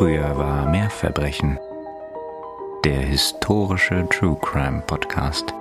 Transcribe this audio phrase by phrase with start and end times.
[0.00, 1.58] Früher war mehr Verbrechen.
[2.86, 5.52] Der historische True Crime Podcast.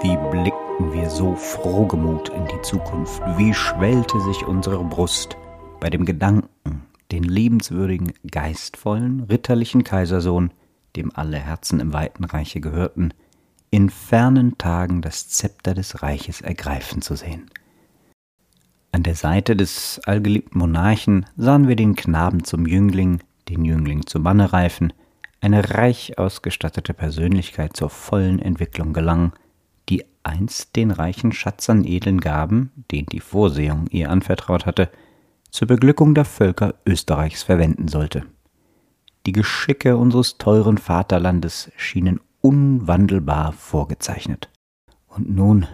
[0.00, 5.36] Wie blickten wir so frohgemut in die Zukunft, wie schwellte sich unsere Brust
[5.80, 10.52] bei dem Gedanken, den liebenswürdigen, geistvollen, ritterlichen Kaisersohn,
[10.94, 13.12] dem alle Herzen im weiten Reiche gehörten,
[13.70, 17.50] in fernen Tagen das Zepter des Reiches ergreifen zu sehen.
[18.96, 24.22] An der Seite des allgeliebten Monarchen sahen wir den Knaben zum Jüngling, den Jüngling zum
[24.22, 24.90] Manne reifen,
[25.42, 29.34] eine reich ausgestattete Persönlichkeit zur vollen Entwicklung gelangen,
[29.90, 34.88] die einst den reichen Schatz an edlen Gaben, den die Vorsehung ihr anvertraut hatte,
[35.50, 38.24] zur Beglückung der Völker Österreichs verwenden sollte.
[39.26, 44.48] Die Geschicke unseres teuren Vaterlandes schienen unwandelbar vorgezeichnet.
[45.06, 45.66] Und nun,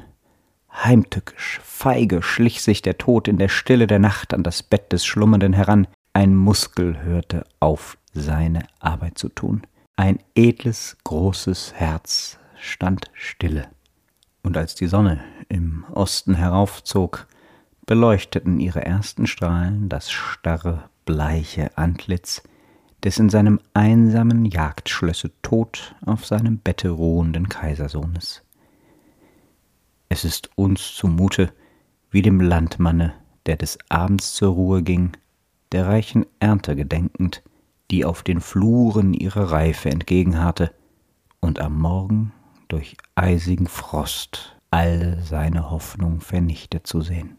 [0.73, 5.05] heimtückisch, feige schlich sich der Tod in der Stille der Nacht an das Bett des
[5.05, 9.63] Schlummernden heran, ein Muskel hörte auf, seine Arbeit zu tun,
[9.97, 13.69] ein edles, großes Herz stand stille.
[14.43, 17.27] Und als die Sonne im Osten heraufzog,
[17.87, 22.43] beleuchteten ihre ersten Strahlen das starre, bleiche Antlitz
[23.03, 28.43] des in seinem einsamen Jagdschlösse tot auf seinem Bette ruhenden Kaisersohnes.
[30.13, 31.55] Es ist uns zumute,
[32.11, 33.15] wie dem Landmanne,
[33.47, 35.13] der des Abends zur Ruhe ging,
[35.73, 37.43] der reichen Ernte gedenkend,
[37.91, 40.75] die auf den Fluren ihre Reife entgegenharrte
[41.41, 42.35] und am Morgen
[42.69, 47.39] durch eisigen Frost all seine Hoffnung vernichtet zu sehen.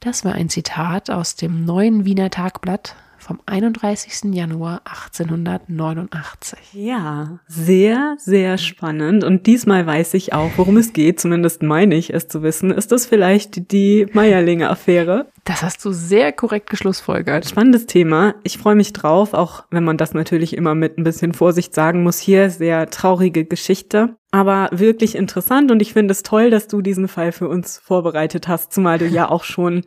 [0.00, 4.34] Das war ein Zitat aus dem neuen Wiener Tagblatt vom 31.
[4.34, 6.58] Januar 1889.
[6.74, 9.24] Ja, sehr, sehr spannend.
[9.24, 11.20] Und diesmal weiß ich auch, worum es geht.
[11.20, 12.70] Zumindest meine ich es zu wissen.
[12.70, 15.30] Ist das vielleicht die Meierlinge-Affäre?
[15.44, 17.48] Das hast du sehr korrekt geschlussfolgert.
[17.48, 18.34] Spannendes Thema.
[18.42, 22.02] Ich freue mich drauf, auch wenn man das natürlich immer mit ein bisschen Vorsicht sagen
[22.02, 22.18] muss.
[22.18, 27.06] Hier sehr traurige Geschichte aber wirklich interessant und ich finde es toll, dass du diesen
[27.06, 29.84] Fall für uns vorbereitet hast, zumal du ja auch schon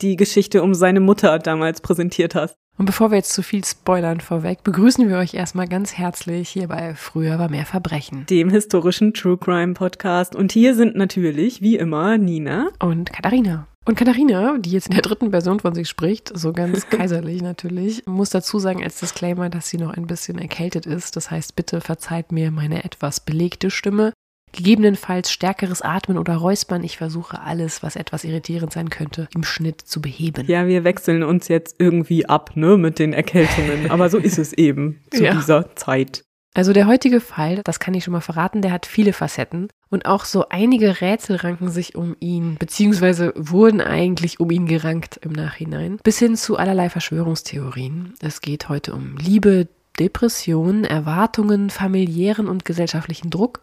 [0.00, 2.56] die Geschichte um seine Mutter damals präsentiert hast.
[2.78, 6.68] Und bevor wir jetzt zu viel spoilern vorweg, begrüßen wir euch erstmal ganz herzlich hier
[6.68, 8.24] bei Früher war mehr Verbrechen.
[8.26, 10.36] Dem historischen True Crime Podcast.
[10.36, 12.68] Und hier sind natürlich, wie immer, Nina.
[12.78, 13.66] Und Katharina.
[13.84, 18.06] Und Katharina, die jetzt in der dritten Person von sich spricht, so ganz kaiserlich natürlich,
[18.06, 21.16] muss dazu sagen als Disclaimer, dass sie noch ein bisschen erkältet ist.
[21.16, 24.12] Das heißt, bitte verzeiht mir meine etwas belegte Stimme.
[24.52, 26.84] Gegebenenfalls stärkeres Atmen oder Räuspern.
[26.84, 30.46] Ich versuche alles, was etwas irritierend sein könnte, im Schnitt zu beheben.
[30.46, 33.90] Ja, wir wechseln uns jetzt irgendwie ab, ne, mit den Erkältungen.
[33.90, 35.34] Aber so ist es eben zu ja.
[35.34, 36.24] dieser Zeit.
[36.54, 40.06] Also der heutige Fall, das kann ich schon mal verraten, der hat viele Facetten und
[40.06, 45.32] auch so einige Rätsel ranken sich um ihn, beziehungsweise wurden eigentlich um ihn gerankt im
[45.32, 48.14] Nachhinein, bis hin zu allerlei Verschwörungstheorien.
[48.20, 49.68] Es geht heute um Liebe,
[50.00, 53.60] Depressionen, Erwartungen, familiären und gesellschaftlichen Druck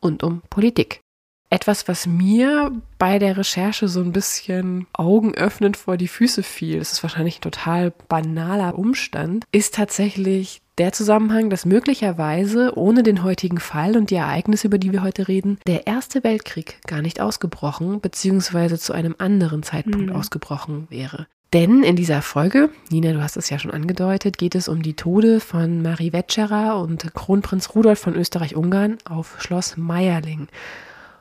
[0.00, 1.00] und um Politik.
[1.48, 6.92] Etwas, was mir bei der Recherche so ein bisschen augenöffnend vor die Füße fiel, das
[6.92, 13.58] ist wahrscheinlich ein total banaler Umstand, ist tatsächlich der Zusammenhang, dass möglicherweise ohne den heutigen
[13.58, 18.00] Fall und die Ereignisse, über die wir heute reden, der Erste Weltkrieg gar nicht ausgebrochen
[18.00, 18.76] bzw.
[18.76, 20.16] zu einem anderen Zeitpunkt mhm.
[20.16, 21.26] ausgebrochen wäre.
[21.52, 24.94] Denn in dieser Folge, Nina, du hast es ja schon angedeutet, geht es um die
[24.94, 30.48] Tode von Marie Wetscherer und Kronprinz Rudolf von Österreich-Ungarn auf Schloss Meierling.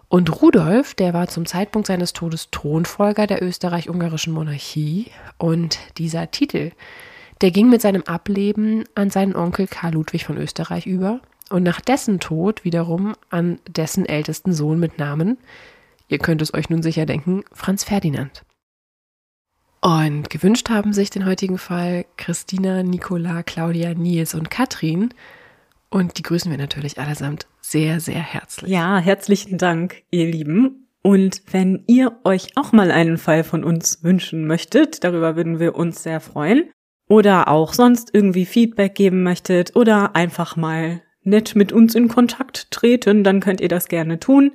[0.07, 5.11] Und Rudolf, der war zum Zeitpunkt seines Todes Thronfolger der österreich-ungarischen Monarchie.
[5.37, 6.71] Und dieser Titel,
[7.41, 11.81] der ging mit seinem Ableben an seinen Onkel Karl Ludwig von Österreich über und nach
[11.81, 15.37] dessen Tod wiederum an dessen ältesten Sohn mit Namen,
[16.07, 18.43] ihr könnt es euch nun sicher denken, Franz Ferdinand.
[19.85, 25.13] Und gewünscht haben sich den heutigen Fall Christina, Nicola, Claudia, Nils und Katrin.
[25.91, 28.71] Und die grüßen wir natürlich allesamt sehr, sehr herzlich.
[28.71, 30.87] Ja, herzlichen Dank, ihr Lieben.
[31.03, 35.75] Und wenn ihr euch auch mal einen Fall von uns wünschen möchtet, darüber würden wir
[35.75, 36.71] uns sehr freuen,
[37.07, 42.71] oder auch sonst irgendwie Feedback geben möchtet oder einfach mal nett mit uns in Kontakt
[42.71, 44.53] treten, dann könnt ihr das gerne tun,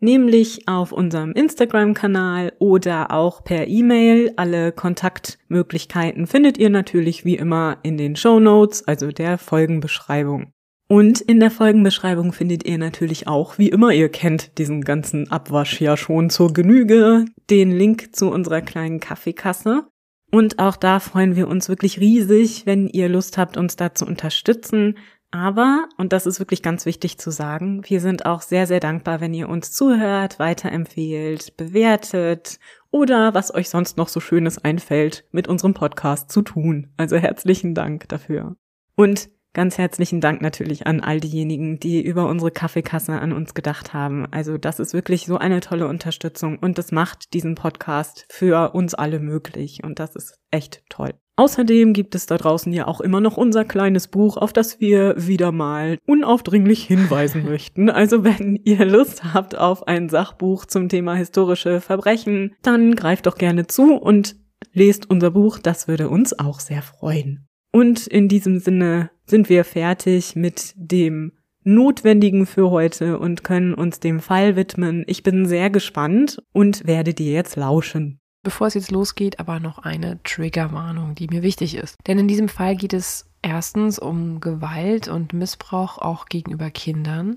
[0.00, 4.32] nämlich auf unserem Instagram-Kanal oder auch per E-Mail.
[4.36, 10.52] Alle Kontaktmöglichkeiten findet ihr natürlich wie immer in den Show Notes, also der Folgenbeschreibung.
[10.90, 15.80] Und in der Folgenbeschreibung findet ihr natürlich auch, wie immer, ihr kennt diesen ganzen Abwasch
[15.82, 19.86] ja schon zur Genüge, den Link zu unserer kleinen Kaffeekasse.
[20.30, 24.06] Und auch da freuen wir uns wirklich riesig, wenn ihr Lust habt, uns da zu
[24.06, 24.96] unterstützen.
[25.30, 29.20] Aber, und das ist wirklich ganz wichtig zu sagen, wir sind auch sehr, sehr dankbar,
[29.20, 32.58] wenn ihr uns zuhört, weiterempfehlt, bewertet
[32.90, 36.92] oder was euch sonst noch so Schönes einfällt, mit unserem Podcast zu tun.
[36.96, 38.56] Also herzlichen Dank dafür.
[38.96, 43.92] Und ganz herzlichen Dank natürlich an all diejenigen, die über unsere Kaffeekasse an uns gedacht
[43.92, 44.26] haben.
[44.30, 48.94] Also das ist wirklich so eine tolle Unterstützung und das macht diesen Podcast für uns
[48.94, 51.12] alle möglich und das ist echt toll.
[51.38, 55.14] Außerdem gibt es da draußen ja auch immer noch unser kleines Buch, auf das wir
[55.16, 57.90] wieder mal unaufdringlich hinweisen möchten.
[57.90, 63.38] Also wenn ihr Lust habt auf ein Sachbuch zum Thema historische Verbrechen, dann greift doch
[63.38, 64.34] gerne zu und
[64.72, 65.60] lest unser Buch.
[65.60, 67.46] Das würde uns auch sehr freuen.
[67.70, 74.00] Und in diesem Sinne sind wir fertig mit dem Notwendigen für heute und können uns
[74.00, 75.04] dem Fall widmen.
[75.06, 78.18] Ich bin sehr gespannt und werde dir jetzt lauschen.
[78.48, 81.98] Bevor es jetzt losgeht, aber noch eine Triggerwarnung, die mir wichtig ist.
[82.06, 87.36] Denn in diesem Fall geht es erstens um Gewalt und Missbrauch auch gegenüber Kindern.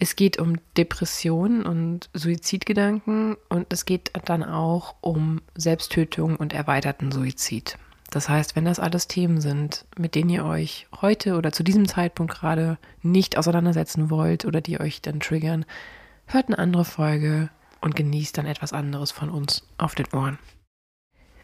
[0.00, 7.12] Es geht um Depressionen und Suizidgedanken und es geht dann auch um Selbsttötung und erweiterten
[7.12, 7.78] Suizid.
[8.10, 11.86] Das heißt, wenn das alles Themen sind, mit denen ihr euch heute oder zu diesem
[11.86, 15.64] Zeitpunkt gerade nicht auseinandersetzen wollt oder die euch dann triggern,
[16.26, 17.48] hört eine andere Folge,
[17.80, 20.38] und genießt dann etwas anderes von uns auf den Ohren.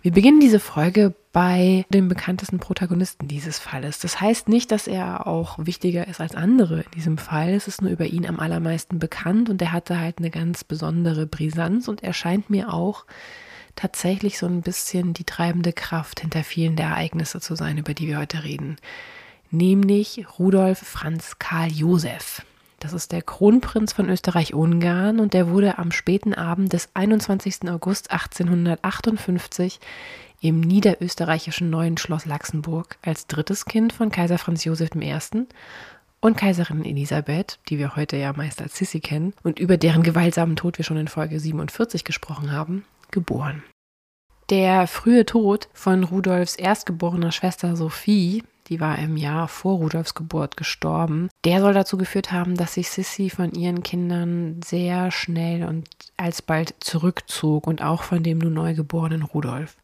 [0.03, 4.01] Wir beginnen diese Folge bei dem bekanntesten Protagonisten dieses Falles.
[4.01, 7.51] Das heißt nicht, dass er auch wichtiger ist als andere in diesem Fall.
[7.51, 11.27] Es ist nur über ihn am allermeisten bekannt und er hatte halt eine ganz besondere
[11.27, 13.07] Brisanz und er scheint mir auch
[13.77, 18.09] tatsächlich so ein bisschen die treibende Kraft hinter vielen der Ereignisse zu sein, über die
[18.09, 18.79] wir heute reden.
[19.53, 22.43] Nämlich Rudolf Franz Karl Josef.
[22.83, 27.71] Das ist der Kronprinz von Österreich-Ungarn und der wurde am späten Abend des 21.
[27.71, 29.79] August 1858
[30.41, 35.17] im niederösterreichischen Neuen Schloss Laxenburg als drittes Kind von Kaiser Franz Josef I.
[36.21, 40.57] und Kaiserin Elisabeth, die wir heute ja meist als Sissi kennen und über deren gewaltsamen
[40.57, 43.63] Tod wir schon in Folge 47 gesprochen haben, geboren.
[44.51, 48.43] Der frühe Tod von Rudolfs erstgeborener Schwester Sophie
[48.73, 51.29] die war im Jahr vor Rudolfs Geburt gestorben.
[51.45, 56.75] Der soll dazu geführt haben, dass sich Sissy von ihren Kindern sehr schnell und alsbald
[56.81, 59.77] zurückzog und auch von dem nun neugeborenen Rudolf.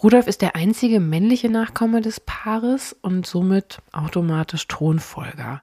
[0.00, 5.60] Rudolf ist der einzige männliche Nachkomme des Paares und somit automatisch Thronfolger.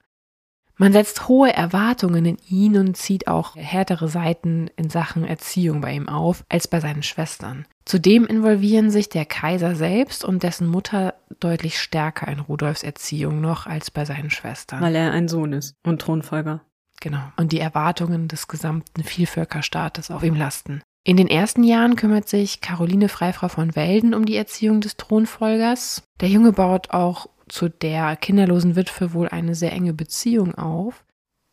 [0.77, 5.93] Man setzt hohe Erwartungen in ihn und zieht auch härtere Seiten in Sachen Erziehung bei
[5.93, 7.65] ihm auf als bei seinen Schwestern.
[7.85, 13.67] Zudem involvieren sich der Kaiser selbst und dessen Mutter deutlich stärker in Rudolfs Erziehung noch
[13.67, 14.81] als bei seinen Schwestern.
[14.81, 16.61] Weil er ein Sohn ist und Thronfolger.
[17.01, 17.23] Genau.
[17.35, 20.81] Und die Erwartungen des gesamten Vielvölkerstaates auf ihm lasten.
[21.05, 26.03] In den ersten Jahren kümmert sich Caroline Freifrau von Welden um die Erziehung des Thronfolgers.
[26.21, 31.03] Der Junge baut auch zu der kinderlosen Witwe wohl eine sehr enge Beziehung auf.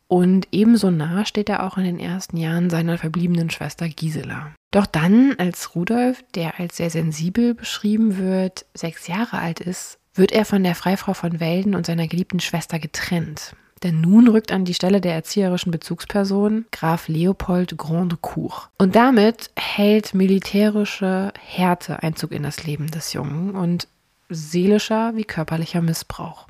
[0.07, 4.51] Und ebenso nah steht er auch in den ersten Jahren seiner verbliebenen Schwester Gisela.
[4.71, 10.31] Doch dann, als Rudolf, der als sehr sensibel beschrieben wird, sechs Jahre alt ist, wird
[10.33, 13.55] er von der Freifrau von Welden und seiner geliebten Schwester getrennt.
[13.83, 18.69] Denn nun rückt an die Stelle der erzieherischen Bezugsperson Graf Leopold Grandecourt.
[18.77, 23.87] Und damit hält militärische Härte Einzug in das Leben des Jungen und
[24.31, 26.47] seelischer wie körperlicher Missbrauch.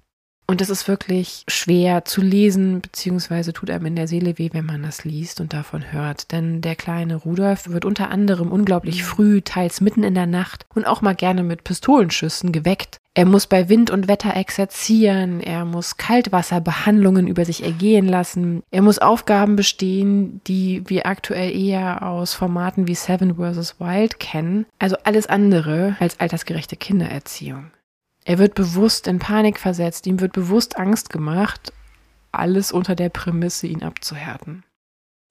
[0.52, 4.66] Und es ist wirklich schwer zu lesen, beziehungsweise tut einem in der Seele weh, wenn
[4.66, 6.34] man das liest und davon hört.
[6.34, 10.86] Denn der kleine Rudolf wird unter anderem unglaublich früh, teils mitten in der Nacht und
[10.86, 12.98] auch mal gerne mit Pistolenschüssen geweckt.
[13.14, 18.82] Er muss bei Wind und Wetter exerzieren, er muss Kaltwasserbehandlungen über sich ergehen lassen, er
[18.82, 23.80] muss Aufgaben bestehen, die wir aktuell eher aus Formaten wie Seven vs.
[23.80, 27.72] Wild kennen, also alles andere als altersgerechte Kindererziehung.
[28.24, 31.74] Er wird bewusst in Panik versetzt, ihm wird bewusst Angst gemacht,
[32.32, 34.64] alles unter der Prämisse, ihn abzuhärten.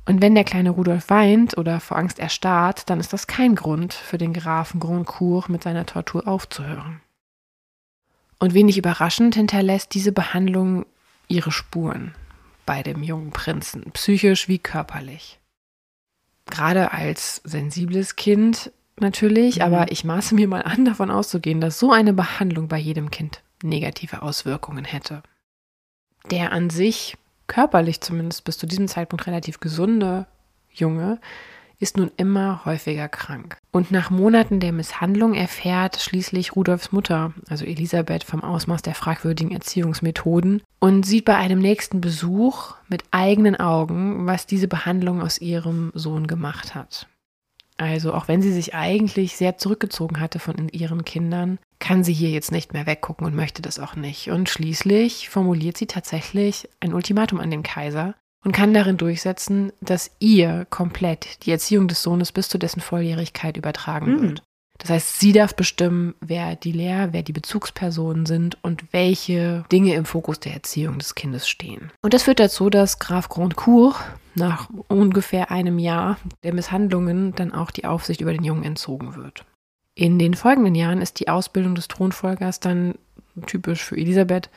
[0.07, 3.95] Und wenn der kleine Rudolf weint oder vor Angst erstarrt, dann ist das kein Grund
[3.95, 7.01] für den Grafen Grandcourt mit seiner Tortur aufzuhören.
[8.39, 10.87] Und wenig überraschend hinterlässt diese Behandlung
[11.29, 12.15] ihre Spuren
[12.67, 15.39] bei dem jungen Prinzen, psychisch wie körperlich.
[16.47, 19.63] Gerade als sensibles Kind natürlich, mhm.
[19.63, 23.43] aber ich maße mir mal an, davon auszugehen, dass so eine Behandlung bei jedem Kind
[23.63, 25.23] negative Auswirkungen hätte.
[26.31, 27.17] Der an sich
[27.47, 30.27] körperlich zumindest bis zu diesem Zeitpunkt relativ gesunde
[30.71, 31.19] Junge
[31.81, 33.57] ist nun immer häufiger krank.
[33.73, 39.51] Und nach Monaten der Misshandlung erfährt schließlich Rudolfs Mutter, also Elisabeth, vom Ausmaß der fragwürdigen
[39.51, 45.91] Erziehungsmethoden und sieht bei einem nächsten Besuch mit eigenen Augen, was diese Behandlung aus ihrem
[45.95, 47.09] Sohn gemacht hat.
[47.81, 52.29] Also auch wenn sie sich eigentlich sehr zurückgezogen hatte von ihren Kindern, kann sie hier
[52.29, 54.31] jetzt nicht mehr weggucken und möchte das auch nicht.
[54.31, 60.11] Und schließlich formuliert sie tatsächlich ein Ultimatum an den Kaiser und kann darin durchsetzen, dass
[60.19, 64.23] ihr komplett die Erziehung des Sohnes bis zu dessen Volljährigkeit übertragen Mhm.
[64.23, 64.43] wird.
[64.81, 69.95] Das heißt, sie darf bestimmen, wer die Lehr-, wer die Bezugspersonen sind und welche Dinge
[69.95, 71.93] im Fokus der Erziehung des Kindes stehen.
[72.03, 73.97] Und das führt dazu, dass Graf Grandcourt
[74.35, 79.45] nach ungefähr einem Jahr der Misshandlungen dann auch die Aufsicht über den Jungen entzogen wird.
[79.95, 82.95] In den folgenden Jahren ist die Ausbildung des Thronfolgers dann
[83.47, 84.49] typisch für Elisabeth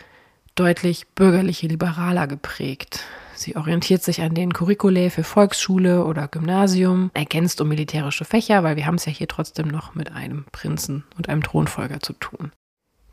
[0.56, 3.04] deutlich bürgerliche liberaler geprägt.
[3.44, 8.78] Sie orientiert sich an den Curriculae für Volksschule oder Gymnasium, ergänzt um militärische Fächer, weil
[8.78, 12.54] wir haben es ja hier trotzdem noch mit einem Prinzen und einem Thronfolger zu tun.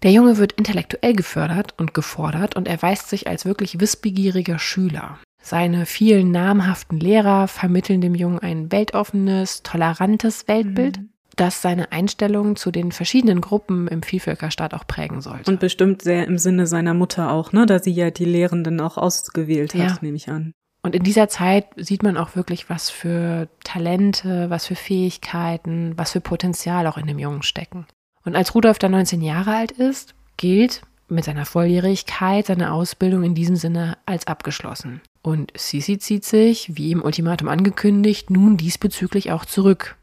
[0.04, 5.18] Der Junge wird intellektuell gefördert und gefordert und erweist sich als wirklich wissbegieriger Schüler.
[5.42, 11.10] Seine vielen namhaften Lehrer vermitteln dem Jungen ein weltoffenes, tolerantes Weltbild, Mhm.
[11.37, 15.50] Das seine Einstellung zu den verschiedenen Gruppen im Vielvölkerstaat auch prägen sollte.
[15.50, 17.66] Und bestimmt sehr im Sinne seiner Mutter auch, ne?
[17.66, 19.99] Da sie ja die Lehrenden auch ausgewählt hat, Ja.
[20.00, 20.52] nehme ich an.
[20.82, 26.12] Und in dieser Zeit sieht man auch wirklich, was für Talente, was für Fähigkeiten, was
[26.12, 27.87] für Potenzial auch in dem Jungen stecken.
[28.25, 33.34] Und als Rudolf dann 19 Jahre alt ist, gilt mit seiner Volljährigkeit seine Ausbildung in
[33.34, 35.00] diesem Sinne als abgeschlossen.
[35.22, 39.96] Und Sisi zieht sich, wie im Ultimatum angekündigt, nun diesbezüglich auch zurück.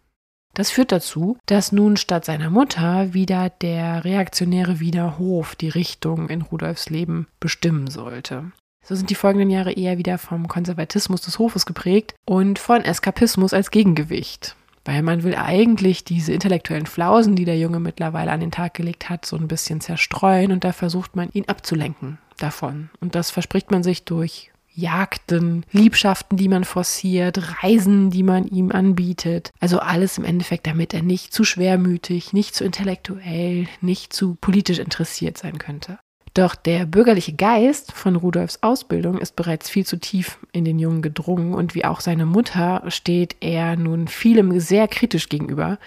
[0.58, 6.30] Das führt dazu, dass nun statt seiner Mutter wieder der reaktionäre Wiener Hof die Richtung
[6.30, 8.52] in Rudolfs Leben bestimmen sollte.
[8.84, 13.54] So sind die folgenden Jahre eher wieder vom Konservatismus des Hofes geprägt und von Eskapismus
[13.54, 14.56] als Gegengewicht.
[14.84, 19.12] Weil man will eigentlich diese intellektuellen Flausen, die der Junge mittlerweile an den Tag gelegt
[19.12, 22.90] hat, so ein bisschen zerstreuen und da versucht man ihn abzulenken davon.
[23.00, 28.72] Und das verspricht man sich durch Jagden, Liebschaften, die man forciert, Reisen, die man ihm
[28.72, 29.52] anbietet.
[29.60, 34.78] Also alles im Endeffekt, damit er nicht zu schwermütig, nicht zu intellektuell, nicht zu politisch
[34.78, 35.98] interessiert sein könnte.
[36.36, 41.02] Doch der bürgerliche Geist von Rudolfs Ausbildung ist bereits viel zu tief in den Jungen
[41.02, 45.80] gedrungen und wie auch seine Mutter steht er nun vielem sehr kritisch gegenüber,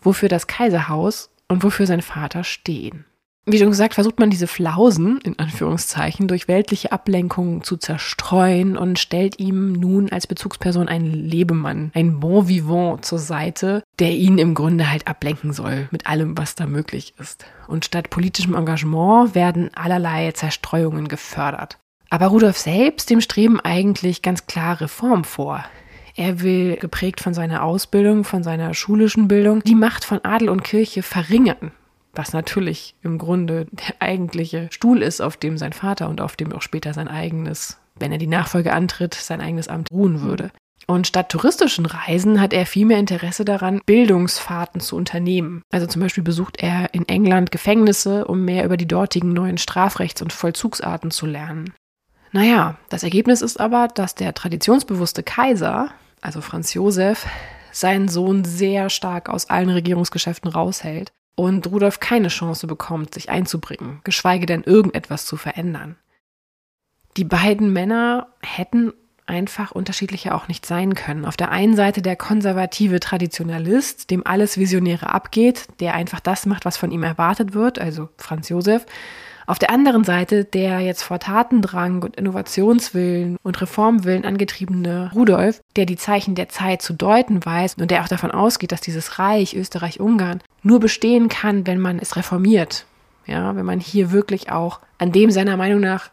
[0.00, 3.04] wofür das Kaiserhaus und wofür sein Vater stehen.
[3.46, 8.98] Wie schon gesagt, versucht man diese Flausen, in Anführungszeichen, durch weltliche Ablenkungen zu zerstreuen und
[8.98, 14.54] stellt ihm nun als Bezugsperson einen Lebemann, ein Bon Vivant zur Seite, der ihn im
[14.54, 17.44] Grunde halt ablenken soll mit allem, was da möglich ist.
[17.68, 21.78] Und statt politischem Engagement werden allerlei Zerstreuungen gefördert.
[22.08, 25.62] Aber Rudolf selbst, dem streben eigentlich ganz klar Reform vor.
[26.16, 30.64] Er will, geprägt von seiner Ausbildung, von seiner schulischen Bildung, die Macht von Adel und
[30.64, 31.72] Kirche verringern
[32.14, 36.52] was natürlich im Grunde der eigentliche Stuhl ist, auf dem sein Vater und auf dem
[36.52, 40.50] auch später sein eigenes, wenn er die Nachfolge antritt, sein eigenes Amt ruhen würde.
[40.86, 45.62] Und statt touristischen Reisen hat er viel mehr Interesse daran, Bildungsfahrten zu unternehmen.
[45.72, 50.22] Also zum Beispiel besucht er in England Gefängnisse, um mehr über die dortigen neuen Strafrechts-
[50.22, 51.72] und Vollzugsarten zu lernen.
[52.32, 55.90] Naja, das Ergebnis ist aber, dass der traditionsbewusste Kaiser,
[56.20, 57.26] also Franz Josef,
[57.72, 64.00] seinen Sohn sehr stark aus allen Regierungsgeschäften raushält und Rudolf keine Chance bekommt, sich einzubringen,
[64.04, 65.96] geschweige denn irgendetwas zu verändern.
[67.16, 68.92] Die beiden Männer hätten
[69.26, 71.24] einfach unterschiedlicher auch nicht sein können.
[71.24, 76.64] Auf der einen Seite der konservative Traditionalist, dem alles Visionäre abgeht, der einfach das macht,
[76.64, 78.84] was von ihm erwartet wird, also Franz Josef.
[79.46, 85.86] Auf der anderen Seite der jetzt vor Tatendrang und Innovationswillen und Reformwillen angetriebene Rudolf, der
[85.86, 89.54] die Zeichen der Zeit zu deuten weiß und der auch davon ausgeht, dass dieses Reich
[89.54, 92.86] Österreich-Ungarn nur bestehen kann, wenn man es reformiert.
[93.26, 96.10] Ja, wenn man hier wirklich auch an dem seiner Meinung nach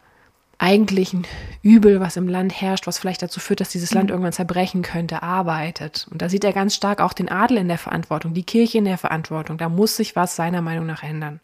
[0.58, 1.26] eigentlichen
[1.62, 5.22] Übel, was im Land herrscht, was vielleicht dazu führt, dass dieses Land irgendwann zerbrechen könnte,
[5.22, 6.06] arbeitet.
[6.10, 8.84] Und da sieht er ganz stark auch den Adel in der Verantwortung, die Kirche in
[8.84, 9.58] der Verantwortung.
[9.58, 11.40] Da muss sich was seiner Meinung nach ändern.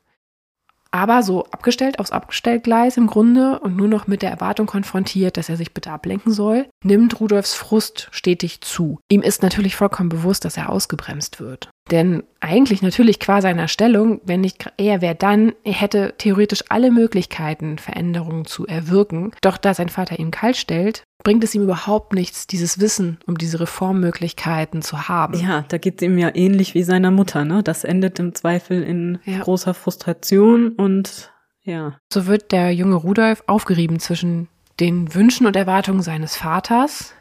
[0.98, 5.48] Aber so abgestellt aufs Abgestellgleis im Grunde und nur noch mit der Erwartung konfrontiert, dass
[5.48, 8.98] er sich bitte ablenken soll, nimmt Rudolfs Frust stetig zu.
[9.08, 11.70] Ihm ist natürlich vollkommen bewusst, dass er ausgebremst wird.
[11.90, 16.90] Denn eigentlich natürlich qua seiner Stellung, wenn nicht er wäre dann, er hätte theoretisch alle
[16.90, 19.32] Möglichkeiten, Veränderungen zu erwirken.
[19.40, 23.38] Doch da sein Vater ihn kalt stellt, bringt es ihm überhaupt nichts, dieses Wissen um
[23.38, 25.38] diese Reformmöglichkeiten zu haben.
[25.40, 27.62] Ja, da geht es ihm ja ähnlich wie seiner Mutter, ne?
[27.62, 29.40] Das endet im Zweifel in Ja.
[29.40, 31.98] großer Frustration und ja.
[32.12, 34.48] So wird der junge Rudolf aufgerieben zwischen
[34.80, 37.12] den Wünschen und Erwartungen seines Vaters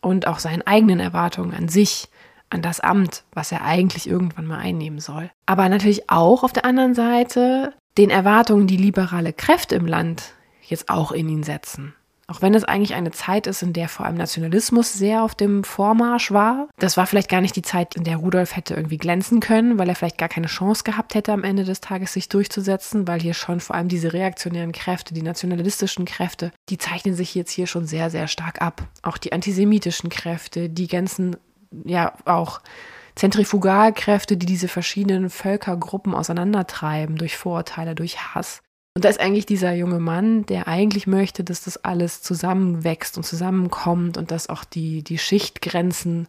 [0.00, 2.08] und auch seinen eigenen Erwartungen an sich,
[2.50, 5.30] an das Amt, was er eigentlich irgendwann mal einnehmen soll.
[5.46, 10.88] Aber natürlich auch auf der anderen Seite den Erwartungen, die liberale Kräfte im Land jetzt
[10.88, 11.94] auch in ihn setzen.
[12.30, 15.64] Auch wenn es eigentlich eine Zeit ist, in der vor allem Nationalismus sehr auf dem
[15.64, 16.68] Vormarsch war.
[16.78, 19.88] Das war vielleicht gar nicht die Zeit, in der Rudolf hätte irgendwie glänzen können, weil
[19.88, 23.34] er vielleicht gar keine Chance gehabt hätte, am Ende des Tages sich durchzusetzen, weil hier
[23.34, 27.86] schon vor allem diese reaktionären Kräfte, die nationalistischen Kräfte, die zeichnen sich jetzt hier schon
[27.86, 28.82] sehr, sehr stark ab.
[29.02, 31.36] Auch die antisemitischen Kräfte, die ganzen,
[31.84, 32.60] ja, auch
[33.14, 38.62] Zentrifugalkräfte, die diese verschiedenen Völkergruppen auseinandertreiben durch Vorurteile, durch Hass.
[38.94, 43.22] Und da ist eigentlich dieser junge Mann, der eigentlich möchte, dass das alles zusammenwächst und
[43.24, 46.28] zusammenkommt und dass auch die, die Schichtgrenzen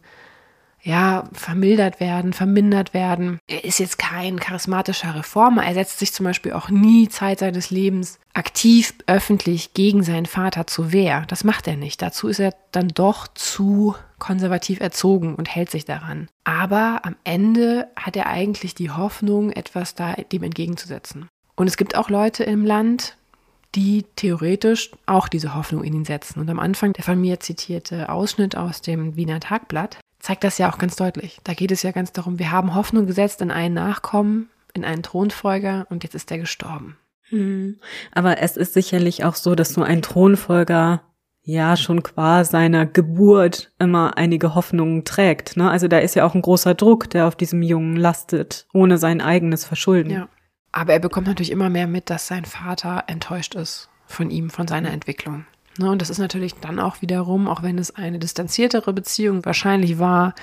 [0.84, 3.38] ja, vermildert werden, vermindert werden.
[3.46, 5.64] Er ist jetzt kein charismatischer Reformer.
[5.64, 10.66] Er setzt sich zum Beispiel auch nie Zeit seines Lebens aktiv öffentlich gegen seinen Vater
[10.66, 11.24] zur Wehr.
[11.28, 12.02] Das macht er nicht.
[12.02, 16.28] Dazu ist er dann doch zu konservativ erzogen und hält sich daran.
[16.44, 21.28] Aber am Ende hat er eigentlich die Hoffnung, etwas da dem entgegenzusetzen.
[21.54, 23.16] Und es gibt auch Leute im Land,
[23.74, 26.40] die theoretisch auch diese Hoffnung in ihn setzen.
[26.40, 30.72] Und am Anfang der von mir zitierte Ausschnitt aus dem Wiener Tagblatt zeigt das ja
[30.72, 31.40] auch ganz deutlich.
[31.44, 35.02] Da geht es ja ganz darum, wir haben Hoffnung gesetzt in einen Nachkommen, in einen
[35.02, 36.96] Thronfolger und jetzt ist er gestorben.
[37.28, 37.78] Hm.
[38.12, 41.02] Aber es ist sicherlich auch so, dass so ein Thronfolger
[41.42, 45.56] ja schon qua seiner Geburt immer einige Hoffnungen trägt.
[45.56, 45.68] Ne?
[45.68, 49.20] Also da ist ja auch ein großer Druck, der auf diesem Jungen lastet, ohne sein
[49.20, 50.10] eigenes Verschulden.
[50.10, 50.28] Ja.
[50.70, 54.68] Aber er bekommt natürlich immer mehr mit, dass sein Vater enttäuscht ist von ihm, von
[54.68, 55.46] seiner Entwicklung.
[55.78, 59.98] Ne, und das ist natürlich dann auch wiederum, auch wenn es eine distanziertere Beziehung wahrscheinlich
[59.98, 60.34] war,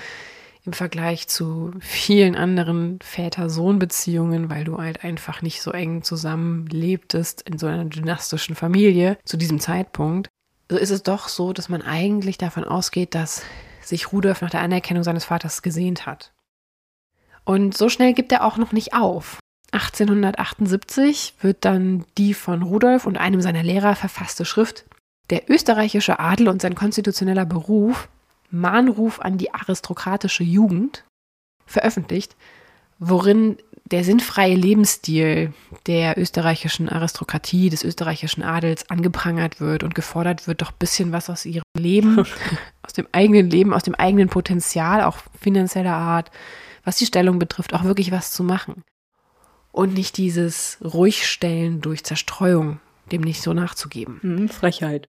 [0.64, 7.58] im Vergleich zu vielen anderen Väter-Sohn-Beziehungen, weil du halt einfach nicht so eng zusammenlebtest in
[7.58, 10.28] so einer dynastischen Familie zu diesem Zeitpunkt,
[10.70, 13.42] so ist es doch so, dass man eigentlich davon ausgeht, dass
[13.80, 16.32] sich Rudolf nach der Anerkennung seines Vaters gesehnt hat.
[17.44, 19.40] Und so schnell gibt er auch noch nicht auf.
[19.72, 24.84] 1878 wird dann die von Rudolf und einem seiner Lehrer verfasste Schrift
[25.30, 28.08] Der österreichische Adel und sein konstitutioneller Beruf
[28.50, 31.04] Mahnruf an die aristokratische Jugend
[31.66, 32.36] veröffentlicht,
[32.98, 33.58] worin
[33.90, 35.52] der sinnfreie Lebensstil
[35.86, 41.30] der österreichischen Aristokratie, des österreichischen Adels angeprangert wird und gefordert wird, doch ein bisschen was
[41.30, 42.18] aus ihrem Leben,
[42.82, 46.30] aus dem eigenen Leben, aus dem eigenen Potenzial, auch finanzieller Art,
[46.84, 48.82] was die Stellung betrifft, auch wirklich was zu machen
[49.72, 52.80] und nicht dieses Ruhigstellen durch Zerstreuung,
[53.12, 54.18] dem nicht so nachzugeben.
[54.22, 55.08] Hm, Frechheit.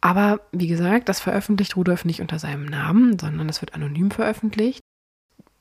[0.00, 4.80] Aber wie gesagt, das veröffentlicht Rudolf nicht unter seinem Namen, sondern es wird anonym veröffentlicht.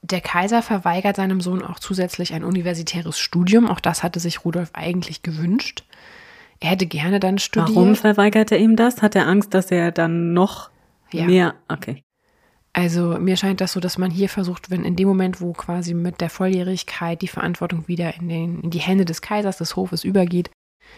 [0.04, 3.68] Der Kaiser verweigert seinem Sohn auch zusätzlich ein universitäres Studium.
[3.68, 5.84] Auch das hatte sich Rudolf eigentlich gewünscht.
[6.60, 7.76] Er hätte gerne dann studiert.
[7.76, 9.02] Warum verweigert er ihm das?
[9.02, 10.70] Hat er Angst, dass er dann noch
[11.12, 11.26] ja.
[11.26, 11.56] mehr?
[11.68, 12.04] Okay.
[12.74, 15.96] Also mir scheint das so, dass man hier versucht, wenn in dem Moment, wo quasi
[15.96, 20.04] mit der Volljährigkeit die Verantwortung wieder in, den, in die Hände des Kaisers, des Hofes
[20.04, 20.52] übergeht,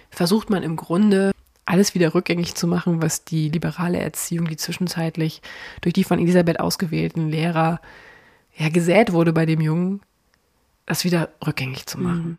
[0.09, 1.31] versucht man im Grunde
[1.69, 5.41] alles wieder rückgängig zu machen, was die liberale Erziehung, die zwischenzeitlich
[5.81, 7.79] durch die von Elisabeth ausgewählten Lehrer
[8.55, 10.01] ja gesät wurde bei dem Jungen,
[10.87, 12.37] das wieder rückgängig zu machen mhm.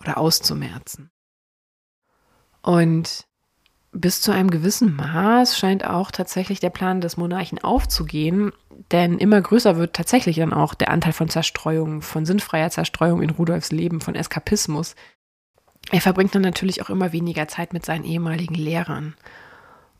[0.00, 1.10] oder auszumerzen.
[2.60, 3.26] Und
[3.92, 8.52] bis zu einem gewissen Maß scheint auch tatsächlich der Plan des Monarchen aufzugehen,
[8.92, 13.30] denn immer größer wird tatsächlich dann auch der Anteil von Zerstreuung, von sinnfreier Zerstreuung in
[13.30, 14.94] Rudolfs Leben, von Eskapismus.
[15.90, 19.14] Er verbringt dann natürlich auch immer weniger Zeit mit seinen ehemaligen Lehrern.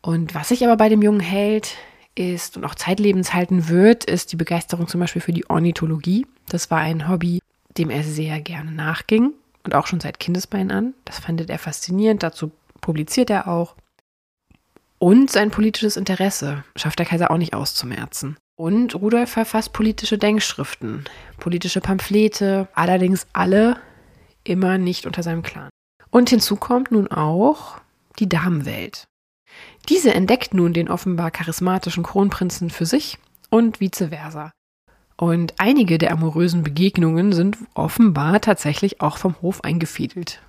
[0.02, 1.76] Und was sich aber bei dem Jungen hält,
[2.14, 6.26] ist und auch zeitlebens halten wird, ist die Begeisterung zum Beispiel für die Ornithologie.
[6.48, 7.40] Das war ein Hobby,
[7.76, 9.32] dem er sehr gerne nachging
[9.64, 10.94] und auch schon seit Kindesbein an.
[11.04, 12.22] Das fandet er faszinierend.
[12.22, 13.76] Dazu publiziert er auch.
[14.98, 18.36] Und sein politisches Interesse schafft der Kaiser auch nicht auszumerzen.
[18.56, 21.04] Und Rudolf verfasst politische Denkschriften,
[21.38, 23.76] politische Pamphlete, allerdings alle
[24.42, 25.70] immer nicht unter seinem Clan.
[26.10, 27.78] Und hinzu kommt nun auch
[28.18, 29.08] die Damenwelt.
[29.88, 33.18] Diese entdeckt nun den offenbar charismatischen Kronprinzen für sich
[33.50, 34.52] und vice versa.
[35.16, 40.40] Und einige der amorösen Begegnungen sind offenbar tatsächlich auch vom Hof eingefädelt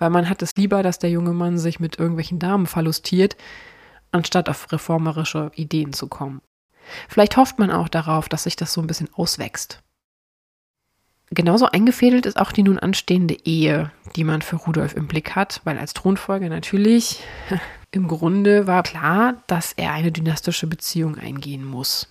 [0.00, 3.36] weil man hat es lieber, dass der junge Mann sich mit irgendwelchen Damen verlustiert,
[4.10, 6.40] anstatt auf reformerische Ideen zu kommen.
[7.08, 9.82] Vielleicht hofft man auch darauf, dass sich das so ein bisschen auswächst.
[11.32, 15.60] Genauso eingefädelt ist auch die nun anstehende Ehe, die man für Rudolf im Blick hat,
[15.62, 17.22] weil als Thronfolger natürlich
[17.92, 22.08] im Grunde war klar, dass er eine dynastische Beziehung eingehen muss.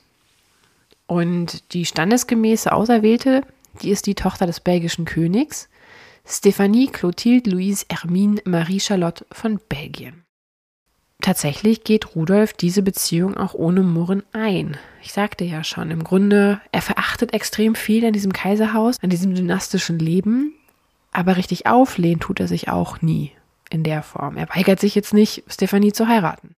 [1.06, 3.44] Und die standesgemäße Auserwählte,
[3.82, 5.68] die ist die Tochter des belgischen Königs,
[6.26, 10.24] Stephanie Clotilde Louise Hermine Marie Charlotte von Belgien.
[11.22, 14.78] Tatsächlich geht Rudolf diese Beziehung auch ohne Murren ein.
[15.02, 19.36] Ich sagte ja schon, im Grunde, er verachtet extrem viel an diesem Kaiserhaus, an diesem
[19.36, 20.54] dynastischen Leben,
[21.12, 23.32] aber richtig auflehnen tut er sich auch nie.
[23.70, 24.36] in der Form.
[24.38, 26.56] Er weigert sich jetzt nicht, Stefanie zu heiraten.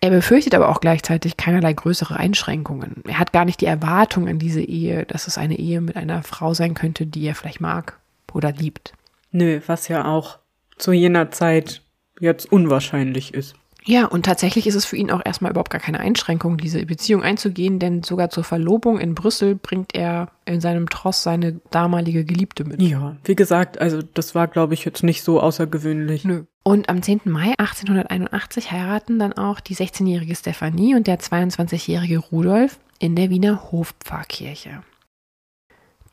[0.00, 3.04] Er befürchtet aber auch gleichzeitig keinerlei größere Einschränkungen.
[3.06, 6.22] Er hat gar nicht die Erwartung an diese Ehe, dass es eine Ehe mit einer
[6.22, 8.00] Frau sein könnte, die er vielleicht mag
[8.32, 8.94] oder liebt.
[9.30, 10.38] Nö, was ja auch
[10.76, 11.82] zu jener Zeit
[12.18, 13.54] jetzt unwahrscheinlich ist.
[13.84, 17.22] Ja, und tatsächlich ist es für ihn auch erstmal überhaupt gar keine Einschränkung, diese Beziehung
[17.22, 22.64] einzugehen, denn sogar zur Verlobung in Brüssel bringt er in seinem Tross seine damalige Geliebte
[22.64, 22.80] mit.
[22.80, 26.24] Ja, wie gesagt, also das war, glaube ich, jetzt nicht so außergewöhnlich.
[26.24, 26.44] Nö.
[26.62, 27.22] Und am 10.
[27.24, 33.72] Mai 1881 heiraten dann auch die 16-jährige Stefanie und der 22-jährige Rudolf in der Wiener
[33.72, 34.82] Hofpfarrkirche.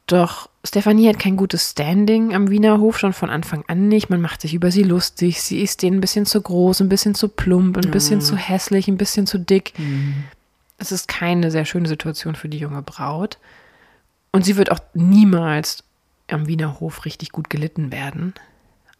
[0.09, 4.09] Doch Stefanie hat kein gutes Standing am Wiener Hof schon von Anfang an nicht.
[4.09, 5.43] Man macht sich über sie lustig.
[5.43, 8.87] Sie ist denen ein bisschen zu groß, ein bisschen zu plump, ein bisschen zu hässlich,
[8.87, 9.73] ein bisschen zu dick.
[9.77, 10.23] Mhm.
[10.79, 13.37] Es ist keine sehr schöne Situation für die junge Braut.
[14.31, 15.83] Und sie wird auch niemals
[16.27, 18.33] am Wiener Hof richtig gut gelitten werden.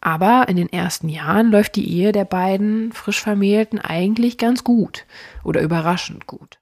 [0.00, 5.06] Aber in den ersten Jahren läuft die Ehe der beiden frisch Vermählten eigentlich ganz gut
[5.42, 6.58] oder überraschend gut.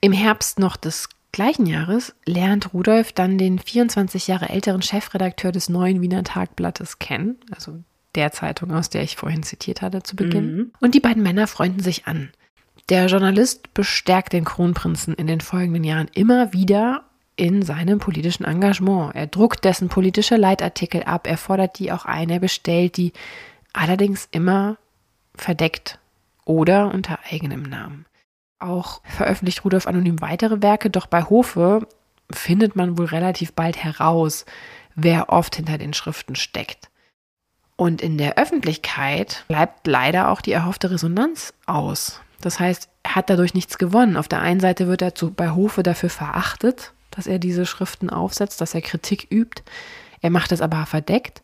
[0.00, 5.68] Im Herbst noch des gleichen Jahres lernt Rudolf dann den 24 Jahre älteren Chefredakteur des
[5.68, 7.82] Neuen Wiener Tagblattes kennen, also
[8.14, 10.56] der Zeitung, aus der ich vorhin zitiert hatte zu Beginn.
[10.56, 10.72] Mhm.
[10.80, 12.30] Und die beiden Männer freunden sich an.
[12.88, 17.04] Der Journalist bestärkt den Kronprinzen in den folgenden Jahren immer wieder
[17.36, 19.14] in seinem politischen Engagement.
[19.14, 23.12] Er druckt dessen politische Leitartikel ab, er fordert die auch ein, er bestellt die,
[23.72, 24.78] allerdings immer
[25.36, 25.98] verdeckt
[26.44, 28.06] oder unter eigenem Namen.
[28.58, 31.86] Auch veröffentlicht Rudolf anonym weitere Werke, doch bei Hofe
[32.30, 34.44] findet man wohl relativ bald heraus,
[34.94, 36.90] wer oft hinter den Schriften steckt.
[37.76, 42.20] Und in der Öffentlichkeit bleibt leider auch die erhoffte Resonanz aus.
[42.40, 44.16] Das heißt, er hat dadurch nichts gewonnen.
[44.16, 48.10] Auf der einen Seite wird er zu, bei Hofe dafür verachtet, dass er diese Schriften
[48.10, 49.62] aufsetzt, dass er Kritik übt.
[50.20, 51.42] Er macht es aber verdeckt.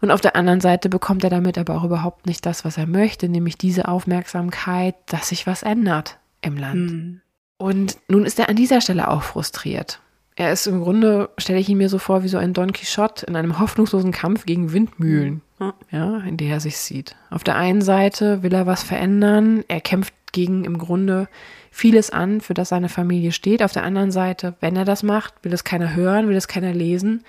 [0.00, 2.86] Und auf der anderen Seite bekommt er damit aber auch überhaupt nicht das, was er
[2.86, 6.92] möchte, nämlich diese Aufmerksamkeit, dass sich was ändert im Land.
[6.92, 7.20] Mhm.
[7.56, 10.00] Und nun ist er an dieser Stelle auch frustriert.
[10.34, 13.26] Er ist im Grunde, stelle ich ihn mir so vor, wie so ein Don Quixote
[13.26, 15.74] in einem hoffnungslosen Kampf gegen Windmühlen, Ja.
[15.90, 17.14] ja, in der er sich sieht.
[17.30, 21.28] Auf der einen Seite will er was verändern, er kämpft gegen im Grunde
[21.70, 23.62] vieles an, für das seine Familie steht.
[23.62, 26.72] Auf der anderen Seite, wenn er das macht, will es keiner hören, will es keiner
[26.72, 27.22] lesen,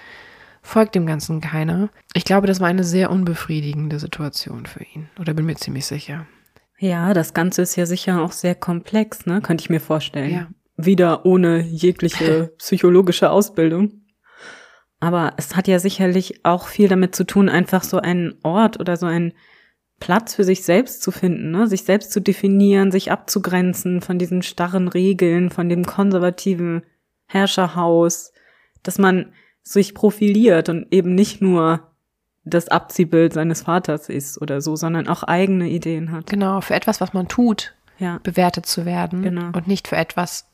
[0.62, 1.89] folgt dem Ganzen keiner.
[2.13, 5.10] Ich glaube, das war eine sehr unbefriedigende Situation für ihn.
[5.19, 6.26] Oder bin mir ziemlich sicher.
[6.84, 9.39] Ja, das Ganze ist ja sicher auch sehr komplex, ne?
[9.39, 10.34] Könnte ich mir vorstellen.
[10.34, 10.48] Ja.
[10.76, 14.02] Wieder ohne jegliche psychologische Ausbildung.
[15.00, 18.98] Aber es hat ja sicherlich auch viel damit zu tun, einfach so einen Ort oder
[18.98, 19.32] so einen
[20.02, 21.67] Platz für sich selbst zu finden, ne?
[21.67, 26.84] sich selbst zu definieren, sich abzugrenzen von diesen starren Regeln, von dem konservativen
[27.28, 28.34] Herrscherhaus,
[28.82, 31.92] dass man sich profiliert und eben nicht nur
[32.45, 36.27] das Abziehbild seines Vaters ist oder so, sondern auch eigene Ideen hat.
[36.27, 38.19] Genau, für etwas, was man tut, Ja.
[38.23, 39.47] bewertet zu werden Genau.
[39.56, 40.45] und nicht für etwas,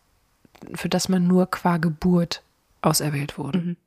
[0.75, 2.43] für das man nur qua Geburt
[2.82, 3.60] auserwählt wurde.
[3.60, 3.78] Mhm.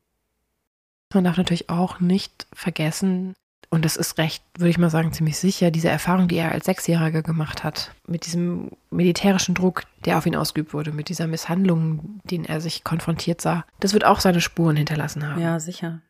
[1.15, 3.35] Man darf natürlich auch nicht vergessen,
[3.69, 6.67] und das ist recht, würde ich mal sagen, ziemlich sicher, diese Erfahrung, die er als
[6.67, 12.21] Sechsjähriger gemacht hat, mit diesem militärischen Druck, der auf ihn ausgeübt wurde, mit dieser Misshandlung,
[12.25, 15.41] den er sich konfrontiert sah, das wird auch seine Spuren hinterlassen haben.
[15.41, 16.01] Ja, sicher.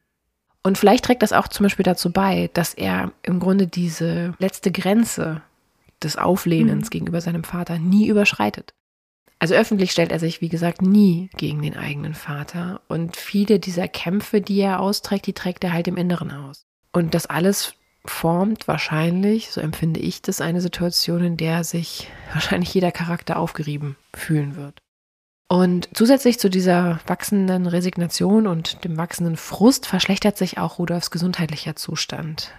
[0.65, 4.71] Und vielleicht trägt das auch zum Beispiel dazu bei, dass er im Grunde diese letzte
[4.71, 5.43] Grenze
[6.03, 6.91] des Auflehnens Mhm.
[6.91, 8.73] gegenüber seinem Vater nie überschreitet.
[9.39, 12.81] Also öffentlich stellt er sich, wie gesagt, nie gegen den eigenen Vater.
[12.87, 16.63] Und viele dieser Kämpfe, die er austrägt, die trägt er halt im Inneren aus.
[16.93, 22.73] Und das alles formt wahrscheinlich, so empfinde ich das, eine Situation, in der sich wahrscheinlich
[22.73, 24.79] jeder Charakter aufgerieben fühlen wird.
[25.53, 31.77] Und zusätzlich zu dieser wachsenden Resignation und dem wachsenden Frust verschlechtert sich auch Rudolfs gesundheitlicher
[31.77, 32.55] Zustand.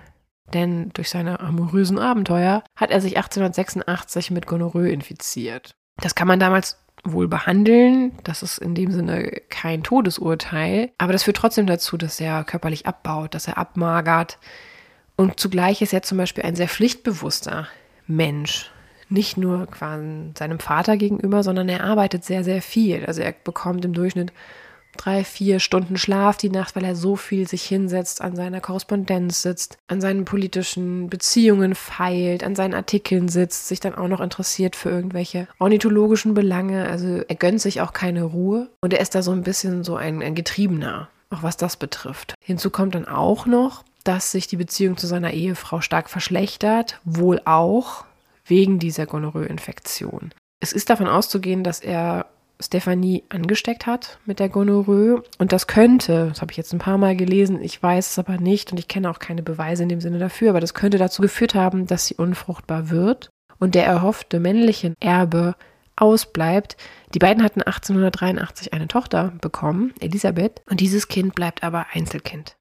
[0.53, 5.71] Denn durch seine amorösen Abenteuer hat er sich 1886 mit Gonorrhoe infiziert.
[6.03, 8.12] Das kann man damals wohl behandeln.
[8.25, 10.91] Das ist in dem Sinne kein Todesurteil.
[10.99, 14.38] Aber das führt trotzdem dazu, dass er körperlich abbaut, dass er abmagert.
[15.15, 17.67] Und zugleich ist er zum Beispiel ein sehr pflichtbewusster
[18.06, 18.69] Mensch.
[19.13, 23.06] Nicht nur quasi seinem Vater gegenüber, sondern er arbeitet sehr, sehr viel.
[23.06, 24.34] Also er bekommt im Durchschnitt
[24.97, 29.43] drei, vier Stunden Schlaf die Nacht, weil er so viel sich hinsetzt, an seiner Korrespondenz
[29.43, 34.76] sitzt, an seinen politischen Beziehungen feilt, an seinen Artikeln sitzt, sich dann auch noch interessiert
[34.76, 36.88] für irgendwelche ornithologischen Belange.
[36.88, 39.95] Also er gönnt sich auch keine Ruhe und er ist da so ein bisschen so
[39.95, 42.34] ein, ein Getriebener, auch was das betrifft.
[42.39, 47.41] Hinzu kommt dann auch noch, dass sich die Beziehung zu seiner Ehefrau stark verschlechtert, wohl
[47.45, 48.06] auch
[48.45, 50.34] wegen dieser Gonorrhoe-Infektion.
[50.60, 52.27] Es ist davon auszugehen, dass er
[52.60, 55.23] Stephanie angesteckt hat mit der Gonorrhoe.
[55.38, 58.38] Und das könnte, das habe ich jetzt ein paar Mal gelesen, ich weiß es aber
[58.38, 61.21] nicht und ich kenne auch keine Beweise in dem Sinne dafür, aber das könnte dazu
[61.21, 63.29] geführt haben, dass sie unfruchtbar wird
[63.60, 65.56] und der erhoffte männliche Erbe
[65.95, 66.77] ausbleibt.
[67.13, 72.56] Die beiden hatten 1883 eine Tochter bekommen, Elisabeth, und dieses Kind bleibt aber Einzelkind.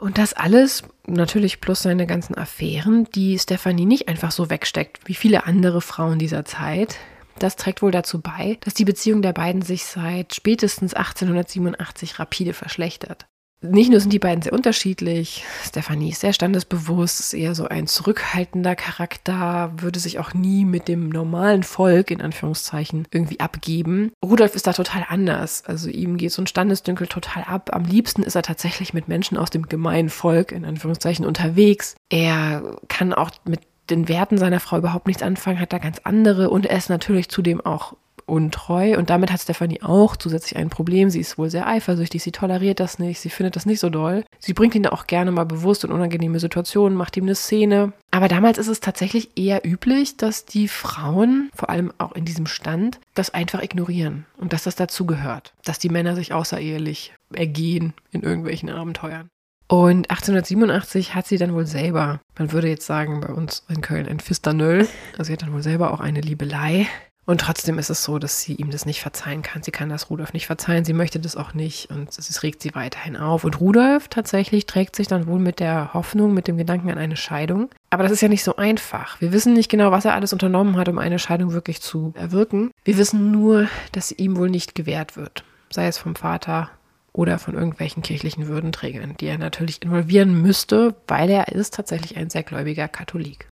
[0.00, 5.14] Und das alles, natürlich plus seine ganzen Affären, die Stephanie nicht einfach so wegsteckt, wie
[5.14, 6.96] viele andere Frauen dieser Zeit.
[7.38, 12.54] Das trägt wohl dazu bei, dass die Beziehung der beiden sich seit spätestens 1887 rapide
[12.54, 13.29] verschlechtert
[13.62, 15.44] nicht nur sind die beiden sehr unterschiedlich.
[15.64, 20.88] Stephanie ist sehr standesbewusst, ist eher so ein zurückhaltender Charakter, würde sich auch nie mit
[20.88, 24.12] dem normalen Volk in Anführungszeichen irgendwie abgeben.
[24.24, 25.62] Rudolf ist da total anders.
[25.66, 27.70] Also ihm geht so ein Standesdünkel total ab.
[27.72, 31.96] Am liebsten ist er tatsächlich mit Menschen aus dem gemeinen Volk in Anführungszeichen unterwegs.
[32.08, 36.48] Er kann auch mit den Werten seiner Frau überhaupt nichts anfangen, hat da ganz andere
[36.50, 37.96] und er ist natürlich zudem auch
[38.30, 41.10] untreu und damit hat Stephanie auch zusätzlich ein Problem.
[41.10, 44.24] Sie ist wohl sehr eifersüchtig, sie toleriert das nicht, sie findet das nicht so doll.
[44.38, 47.92] Sie bringt ihn auch gerne mal bewusst in unangenehme Situationen, macht ihm eine Szene.
[48.10, 52.46] Aber damals ist es tatsächlich eher üblich, dass die Frauen, vor allem auch in diesem
[52.46, 58.22] Stand, das einfach ignorieren und dass das dazugehört, dass die Männer sich außerehelich ergehen in
[58.22, 59.28] irgendwelchen Abenteuern.
[59.68, 64.08] Und 1887 hat sie dann wohl selber, man würde jetzt sagen bei uns in Köln
[64.08, 66.88] ein Fisternöll, also sie hat dann wohl selber auch eine Liebelei
[67.30, 69.62] und trotzdem ist es so, dass sie ihm das nicht verzeihen kann.
[69.62, 70.84] Sie kann das Rudolf nicht verzeihen.
[70.84, 71.88] Sie möchte das auch nicht.
[71.88, 73.44] Und es regt sie weiterhin auf.
[73.44, 77.14] Und Rudolf tatsächlich trägt sich dann wohl mit der Hoffnung, mit dem Gedanken an eine
[77.14, 77.70] Scheidung.
[77.90, 79.20] Aber das ist ja nicht so einfach.
[79.20, 82.72] Wir wissen nicht genau, was er alles unternommen hat, um eine Scheidung wirklich zu erwirken.
[82.82, 85.44] Wir wissen nur, dass sie ihm wohl nicht gewährt wird.
[85.72, 86.68] Sei es vom Vater
[87.12, 92.28] oder von irgendwelchen kirchlichen Würdenträgern, die er natürlich involvieren müsste, weil er ist tatsächlich ein
[92.28, 93.46] sehr gläubiger Katholik.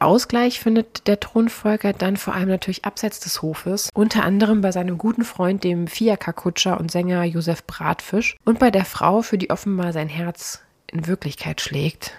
[0.00, 4.96] Ausgleich findet der Thronfolger dann vor allem natürlich abseits des Hofes, unter anderem bei seinem
[4.96, 9.92] guten Freund, dem Fiaker-Kutscher und Sänger Josef Bratfisch und bei der Frau, für die offenbar
[9.92, 12.14] sein Herz in Wirklichkeit schlägt,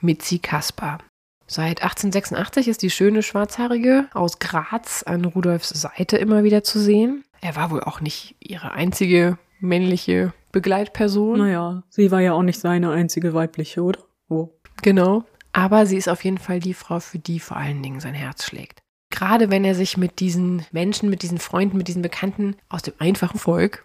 [0.00, 0.98] Mitzi Kaspar.
[1.46, 7.24] Seit 1886 ist die schöne Schwarzhaarige aus Graz an Rudolfs Seite immer wieder zu sehen.
[7.40, 11.38] Er war wohl auch nicht ihre einzige männliche Begleitperson.
[11.38, 14.00] Naja, sie war ja auch nicht seine einzige weibliche, oder?
[14.28, 14.50] Oh.
[14.82, 15.24] Genau.
[15.60, 18.46] Aber sie ist auf jeden Fall die Frau, für die vor allen Dingen sein Herz
[18.46, 18.80] schlägt.
[19.10, 22.94] Gerade wenn er sich mit diesen Menschen, mit diesen Freunden, mit diesen Bekannten aus dem
[22.98, 23.84] einfachen Volk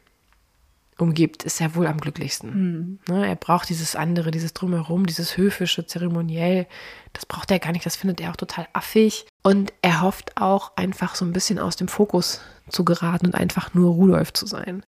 [0.98, 3.00] umgibt, ist er wohl am glücklichsten.
[3.10, 3.24] Mhm.
[3.24, 6.66] er braucht dieses andere, dieses Drumherum, dieses höfische, zeremoniell.
[7.12, 7.86] Das braucht er gar nicht.
[7.86, 9.26] Das findet er auch total affig.
[9.44, 13.74] Und er hofft auch einfach so ein bisschen aus dem Fokus zu geraten und einfach
[13.74, 14.82] nur Rudolf zu sein.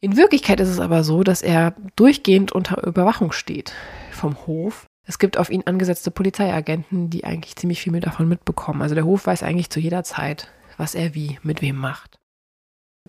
[0.00, 3.72] In Wirklichkeit ist es aber so, dass er durchgehend unter Überwachung steht
[4.10, 8.82] vom Hof es gibt auf ihn angesetzte Polizeiagenten, die eigentlich ziemlich viel mit davon mitbekommen.
[8.82, 12.16] Also der Hof weiß eigentlich zu jeder Zeit, was er wie mit wem macht.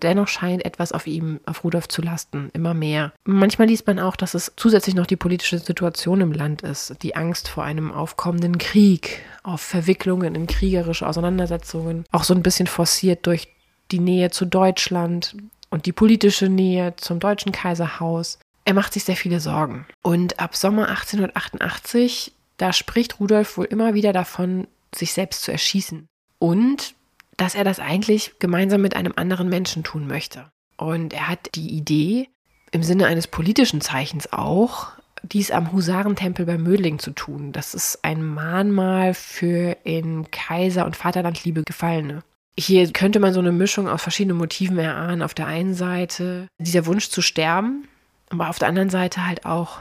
[0.02, 3.14] Dennoch scheint etwas auf ihm, auf Rudolf zu lasten, immer mehr.
[3.24, 7.16] Manchmal liest man auch, dass es zusätzlich noch die politische Situation im Land ist, die
[7.16, 13.26] Angst vor einem aufkommenden Krieg, auf Verwicklungen in kriegerische Auseinandersetzungen, auch so ein bisschen forciert
[13.26, 13.48] durch
[13.92, 15.38] die Nähe zu Deutschland
[15.70, 18.40] und die politische Nähe zum deutschen Kaiserhaus.
[18.66, 19.86] Er macht sich sehr viele Sorgen.
[20.02, 26.08] Und ab Sommer 1888, da spricht Rudolf wohl immer wieder davon, sich selbst zu erschießen.
[26.40, 26.96] Und
[27.38, 30.50] dass er das eigentlich gemeinsam mit einem anderen Menschen tun möchte.
[30.78, 32.30] Und er hat die Idee,
[32.72, 37.52] im Sinne eines politischen Zeichens auch, dies am Husarentempel bei Mödling zu tun.
[37.52, 42.24] Das ist ein Mahnmal für in Kaiser- und Vaterlandliebe Gefallene.
[42.58, 45.22] Hier könnte man so eine Mischung aus verschiedenen Motiven erahnen.
[45.22, 47.88] Auf der einen Seite dieser Wunsch zu sterben,
[48.30, 49.80] aber auf der anderen Seite halt auch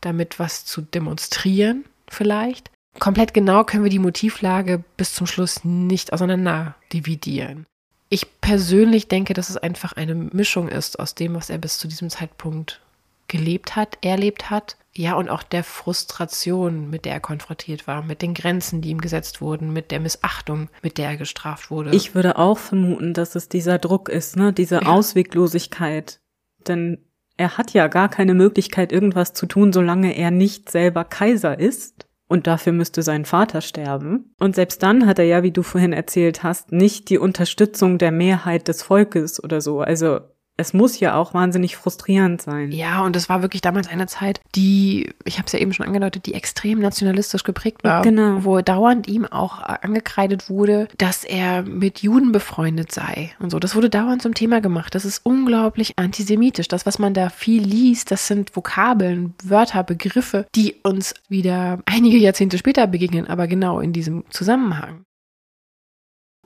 [0.00, 2.70] damit was zu demonstrieren, vielleicht.
[2.98, 7.66] Komplett genau können wir die Motivlage bis zum Schluss nicht auseinander dividieren.
[8.08, 11.88] Ich persönlich denke, dass es einfach eine Mischung ist aus dem, was er bis zu
[11.88, 12.80] diesem Zeitpunkt
[13.28, 14.76] gelebt hat, erlebt hat.
[14.94, 19.00] Ja, und auch der Frustration, mit der er konfrontiert war, mit den Grenzen, die ihm
[19.00, 21.94] gesetzt wurden, mit der Missachtung, mit der er gestraft wurde.
[21.94, 24.86] Ich würde auch vermuten, dass es dieser Druck ist, ne, diese ja.
[24.86, 26.20] Ausweglosigkeit.
[26.66, 27.04] Denn
[27.36, 32.06] er hat ja gar keine Möglichkeit, irgendwas zu tun, solange er nicht selber Kaiser ist.
[32.28, 34.34] Und dafür müsste sein Vater sterben.
[34.40, 38.10] Und selbst dann hat er ja, wie du vorhin erzählt hast, nicht die Unterstützung der
[38.10, 39.80] Mehrheit des Volkes oder so.
[39.80, 40.20] Also
[40.58, 42.72] es muss ja auch wahnsinnig frustrierend sein.
[42.72, 45.86] Ja, und es war wirklich damals eine Zeit, die, ich habe es ja eben schon
[45.86, 48.02] angedeutet, die extrem nationalistisch geprägt war.
[48.02, 48.44] Genau.
[48.44, 53.58] Wo dauernd ihm auch angekreidet wurde, dass er mit Juden befreundet sei und so.
[53.58, 54.94] Das wurde dauernd zum Thema gemacht.
[54.94, 56.68] Das ist unglaublich antisemitisch.
[56.68, 62.16] Das, was man da viel liest, das sind Vokabeln, Wörter, Begriffe, die uns wieder einige
[62.16, 65.02] Jahrzehnte später begegnen, aber genau in diesem Zusammenhang.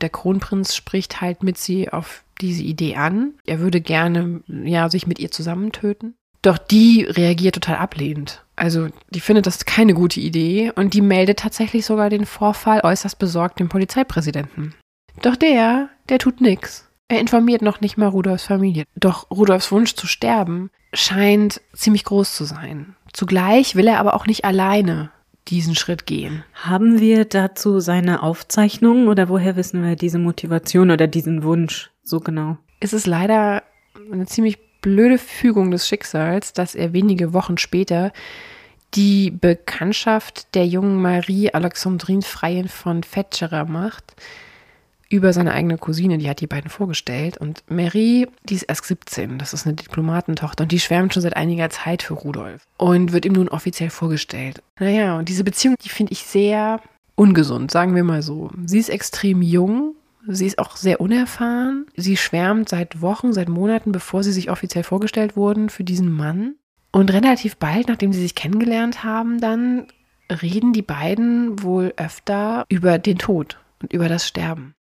[0.00, 3.34] Der Kronprinz spricht halt mit sie auf diese Idee an.
[3.46, 6.14] Er würde gerne ja sich mit ihr zusammentöten.
[6.42, 8.44] Doch die reagiert total ablehnend.
[8.56, 13.18] Also die findet das keine gute Idee und die meldet tatsächlich sogar den Vorfall äußerst
[13.18, 14.74] besorgt dem Polizeipräsidenten.
[15.22, 16.88] Doch der, der tut nix.
[17.08, 18.84] Er informiert noch nicht mal Rudolfs Familie.
[18.94, 22.96] Doch Rudolfs Wunsch zu sterben scheint ziemlich groß zu sein.
[23.12, 25.10] Zugleich will er aber auch nicht alleine
[25.48, 26.44] diesen Schritt gehen.
[26.54, 32.20] Haben wir dazu seine Aufzeichnungen oder woher wissen wir diese Motivation oder diesen Wunsch so
[32.20, 32.58] genau?
[32.80, 33.62] Es ist leider
[34.12, 38.12] eine ziemlich blöde Fügung des Schicksals, dass er wenige Wochen später
[38.94, 44.16] die Bekanntschaft der jungen Marie Alexandrine Freien von Fetscherer macht
[45.10, 47.36] über seine eigene Cousine, die hat die beiden vorgestellt.
[47.36, 51.36] Und Mary, die ist erst 17, das ist eine Diplomatentochter und die schwärmt schon seit
[51.36, 54.62] einiger Zeit für Rudolf und wird ihm nun offiziell vorgestellt.
[54.78, 56.80] Naja, und diese Beziehung, die finde ich sehr
[57.16, 58.50] ungesund, sagen wir mal so.
[58.64, 59.96] Sie ist extrem jung,
[60.26, 61.86] sie ist auch sehr unerfahren.
[61.96, 66.54] Sie schwärmt seit Wochen, seit Monaten, bevor sie sich offiziell vorgestellt wurden, für diesen Mann.
[66.92, 69.86] Und relativ bald, nachdem sie sich kennengelernt haben, dann
[70.30, 74.74] reden die beiden wohl öfter über den Tod und über das Sterben.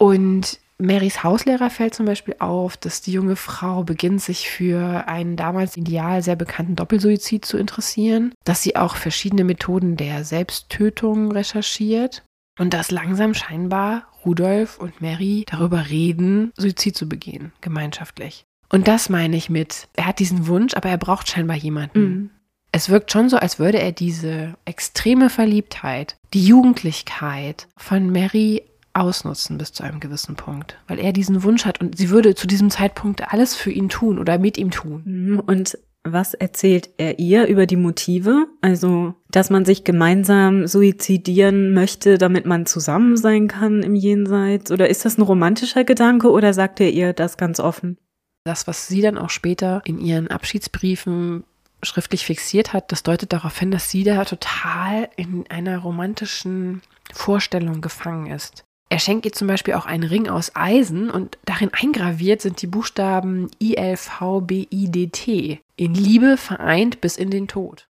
[0.00, 5.36] Und Marys Hauslehrer fällt zum Beispiel auf, dass die junge Frau beginnt, sich für einen
[5.36, 12.22] damals ideal sehr bekannten Doppelsuizid zu interessieren, dass sie auch verschiedene Methoden der Selbsttötung recherchiert
[12.58, 18.44] und dass langsam scheinbar Rudolf und Mary darüber reden, Suizid zu begehen, gemeinschaftlich.
[18.70, 22.00] Und das meine ich mit, er hat diesen Wunsch, aber er braucht scheinbar jemanden.
[22.00, 22.30] Mhm.
[22.72, 29.58] Es wirkt schon so, als würde er diese extreme Verliebtheit, die Jugendlichkeit von Mary ausnutzen
[29.58, 32.70] bis zu einem gewissen Punkt, weil er diesen Wunsch hat und sie würde zu diesem
[32.70, 35.02] Zeitpunkt alles für ihn tun oder mit ihm tun.
[35.04, 35.40] Mhm.
[35.40, 38.46] Und was erzählt er ihr über die Motive?
[38.62, 44.72] Also, dass man sich gemeinsam suizidieren möchte, damit man zusammen sein kann im Jenseits?
[44.72, 47.98] Oder ist das ein romantischer Gedanke oder sagt er ihr das ganz offen?
[48.44, 51.44] Das, was sie dann auch später in ihren Abschiedsbriefen
[51.82, 56.80] schriftlich fixiert hat, das deutet darauf hin, dass sie da total in einer romantischen
[57.12, 58.64] Vorstellung gefangen ist.
[58.90, 62.66] Er schenkt ihr zum Beispiel auch einen Ring aus Eisen und darin eingraviert sind die
[62.66, 65.60] Buchstaben ILVBIDT.
[65.76, 67.86] In Liebe vereint bis in den Tod.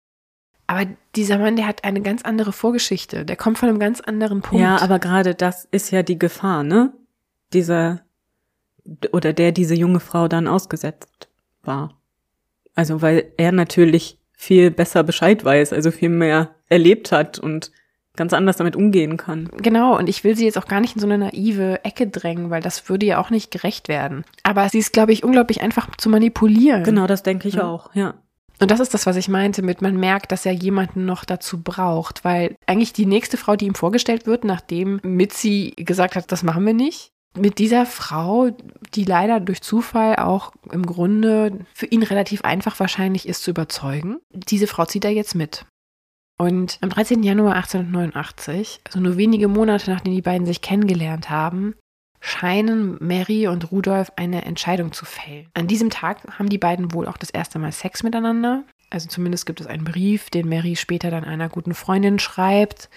[0.66, 0.86] Aber
[1.16, 3.24] dieser Mann, der hat eine ganz andere Vorgeschichte.
[3.24, 4.62] Der kommt von einem ganz anderen Punkt.
[4.62, 6.92] Ja, aber gerade das ist ja die Gefahr, ne?
[7.54, 8.02] Dieser
[9.10, 11.28] oder der diese junge Frau dann ausgesetzt
[11.62, 11.98] war.
[12.74, 17.72] Also weil er natürlich viel besser Bescheid weiß, also viel mehr erlebt hat und
[18.16, 19.48] ganz anders damit umgehen kann.
[19.56, 22.50] Genau, und ich will sie jetzt auch gar nicht in so eine naive Ecke drängen,
[22.50, 24.24] weil das würde ja auch nicht gerecht werden.
[24.42, 26.84] Aber sie ist, glaube ich, unglaublich einfach zu manipulieren.
[26.84, 27.64] Genau, das denke ich ja.
[27.64, 28.14] auch, ja.
[28.60, 31.62] Und das ist das, was ich meinte mit, man merkt, dass er jemanden noch dazu
[31.62, 36.42] braucht, weil eigentlich die nächste Frau, die ihm vorgestellt wird, nachdem Mitzi gesagt hat, das
[36.42, 38.50] machen wir nicht, mit dieser Frau,
[38.94, 44.18] die leider durch Zufall auch im Grunde für ihn relativ einfach wahrscheinlich ist zu überzeugen,
[44.30, 45.64] diese Frau zieht er jetzt mit.
[46.40, 47.22] Und am 13.
[47.22, 51.74] Januar 1889, also nur wenige Monate nachdem die beiden sich kennengelernt haben,
[52.22, 55.50] scheinen Mary und Rudolf eine Entscheidung zu fällen.
[55.52, 58.64] An diesem Tag haben die beiden wohl auch das erste Mal Sex miteinander.
[58.88, 62.88] Also zumindest gibt es einen Brief, den Mary später dann einer guten Freundin schreibt,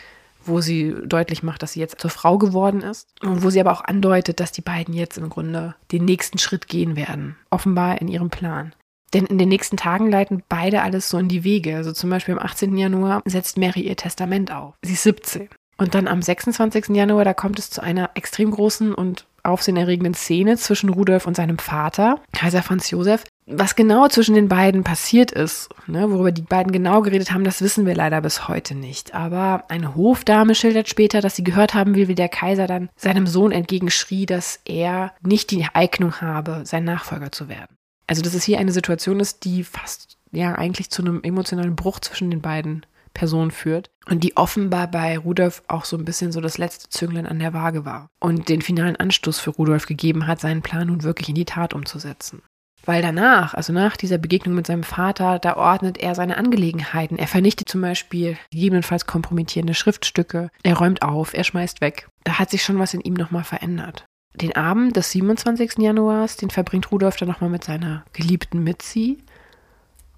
[0.45, 3.73] wo sie deutlich macht, dass sie jetzt zur Frau geworden ist und wo sie aber
[3.73, 8.07] auch andeutet, dass die beiden jetzt im Grunde den nächsten Schritt gehen werden, offenbar in
[8.07, 8.73] ihrem Plan.
[9.13, 11.75] Denn in den nächsten Tagen leiten beide alles so in die Wege.
[11.77, 12.75] Also zum Beispiel am 18.
[12.77, 14.73] Januar setzt Mary ihr Testament auf.
[14.81, 15.49] Sie ist 17.
[15.77, 16.89] Und dann am 26.
[16.89, 21.57] Januar, da kommt es zu einer extrem großen und aufsehenerregenden Szene zwischen Rudolf und seinem
[21.57, 23.23] Vater, Kaiser Franz Josef.
[23.45, 27.61] Was genau zwischen den beiden passiert ist, ne, worüber die beiden genau geredet haben, das
[27.61, 29.13] wissen wir leider bis heute nicht.
[29.13, 33.27] Aber eine Hofdame schildert später, dass sie gehört haben will, wie der Kaiser dann seinem
[33.27, 37.75] Sohn entgegenschrie, dass er nicht die Eignung habe, sein Nachfolger zu werden.
[38.07, 41.99] Also, dass es hier eine Situation ist, die fast ja eigentlich zu einem emotionalen Bruch
[41.99, 46.41] zwischen den beiden Personen führt und die offenbar bei Rudolf auch so ein bisschen so
[46.41, 50.39] das letzte Zünglein an der Waage war und den finalen Anstoß für Rudolf gegeben hat,
[50.39, 52.41] seinen Plan nun wirklich in die Tat umzusetzen.
[52.85, 57.17] Weil danach, also nach dieser Begegnung mit seinem Vater, da ordnet er seine Angelegenheiten.
[57.17, 60.49] Er vernichtet zum Beispiel gegebenenfalls kompromittierende Schriftstücke.
[60.63, 62.09] Er räumt auf, er schmeißt weg.
[62.25, 64.05] Da hat sich schon was in ihm nochmal verändert.
[64.35, 65.77] Den Abend des 27.
[65.77, 69.19] Januars, den verbringt Rudolf dann nochmal mit seiner geliebten Mitzi.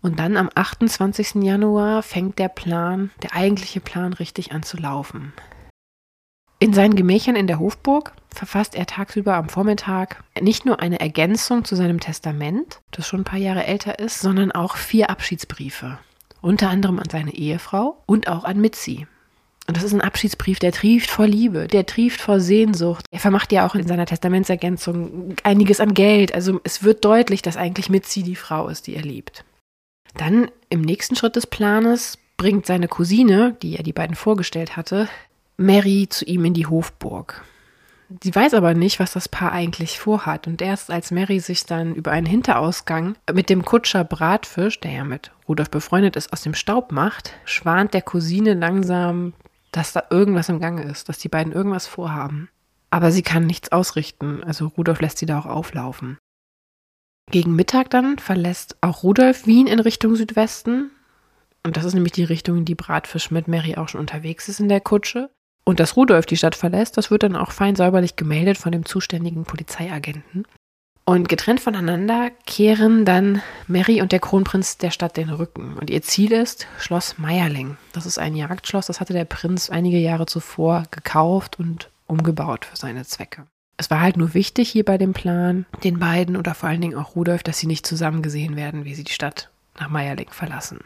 [0.02, 1.36] Und dann am 28.
[1.44, 5.34] Januar fängt der Plan, der eigentliche Plan richtig an zu laufen.
[6.60, 11.66] In seinen Gemächern in der Hofburg verfasst er tagsüber am Vormittag nicht nur eine Ergänzung
[11.66, 16.00] zu seinem Testament, das schon ein paar Jahre älter ist, sondern auch vier Abschiedsbriefe.
[16.42, 19.08] Unter anderem an seine Ehefrau und auch an Mitzi.
[19.68, 23.06] Und das ist ein Abschiedsbrief, der trieft vor Liebe, der trieft vor Sehnsucht.
[23.10, 26.36] Er vermacht ja auch in seiner Testamentsergänzung einiges an Geld.
[26.36, 29.44] Also es wird deutlich, dass eigentlich Mitzi die Frau ist, die er liebt.
[30.16, 35.10] Dann im nächsten Schritt des Planes bringt seine Cousine, die er die beiden vorgestellt hatte,
[35.58, 37.44] Mary zu ihm in die Hofburg.
[38.22, 40.46] Sie weiß aber nicht, was das Paar eigentlich vorhat.
[40.46, 45.04] Und erst als Mary sich dann über einen Hinterausgang mit dem Kutscher Bratfisch, der ja
[45.04, 49.34] mit Rudolf befreundet ist, aus dem Staub macht, schwant der Cousine langsam
[49.76, 52.48] dass da irgendwas im Gange ist, dass die beiden irgendwas vorhaben.
[52.92, 56.18] Aber sie kann nichts ausrichten, also Rudolf lässt sie da auch auflaufen.
[57.30, 60.92] Gegen Mittag dann verlässt auch Rudolf Wien in Richtung Südwesten.
[61.64, 64.62] Und das ist nämlich die Richtung, in die Bratfisch mit Mary auch schon unterwegs ist
[64.62, 65.30] in der Kutsche.
[65.66, 68.86] Und dass Rudolf die Stadt verlässt, das wird dann auch fein säuberlich gemeldet von dem
[68.86, 70.46] zuständigen Polizeiagenten.
[71.08, 75.78] Und getrennt voneinander kehren dann Mary und der Kronprinz der Stadt den Rücken.
[75.78, 77.78] Und ihr Ziel ist Schloss Meierling.
[77.94, 82.76] Das ist ein Jagdschloss, das hatte der Prinz einige Jahre zuvor gekauft und umgebaut für
[82.76, 83.46] seine Zwecke.
[83.78, 86.98] Es war halt nur wichtig hier bei dem Plan, den beiden oder vor allen Dingen
[86.98, 89.50] auch Rudolf, dass sie nicht zusammen gesehen werden, wie sie die Stadt
[89.80, 90.80] nach Meierling verlassen.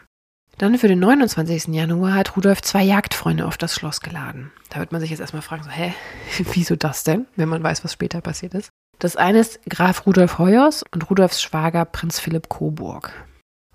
[0.58, 1.68] Dann für den 29.
[1.68, 4.50] Januar hat Rudolf zwei Jagdfreunde auf das Schloss geladen.
[4.68, 5.94] Da wird man sich jetzt erstmal fragen, so, hä,
[6.52, 8.70] wieso das denn, wenn man weiß, was später passiert ist.
[9.00, 13.12] Das eine ist Graf Rudolf Heuers und Rudolfs Schwager Prinz Philipp Coburg.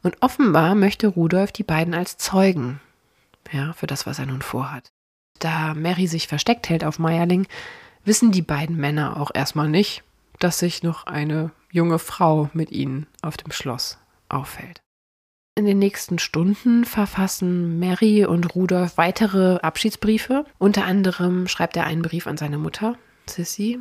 [0.03, 2.79] Und offenbar möchte Rudolf die beiden als Zeugen,
[3.51, 4.91] ja, für das, was er nun vorhat.
[5.39, 7.47] Da Mary sich versteckt hält auf Meierling,
[8.03, 10.03] wissen die beiden Männer auch erstmal nicht,
[10.37, 13.97] dass sich noch eine junge Frau mit ihnen auf dem Schloss
[14.29, 14.81] auffällt.
[15.57, 20.45] In den nächsten Stunden verfassen Mary und Rudolf weitere Abschiedsbriefe.
[20.59, 22.95] Unter anderem schreibt er einen Brief an seine Mutter,
[23.27, 23.79] Sissy,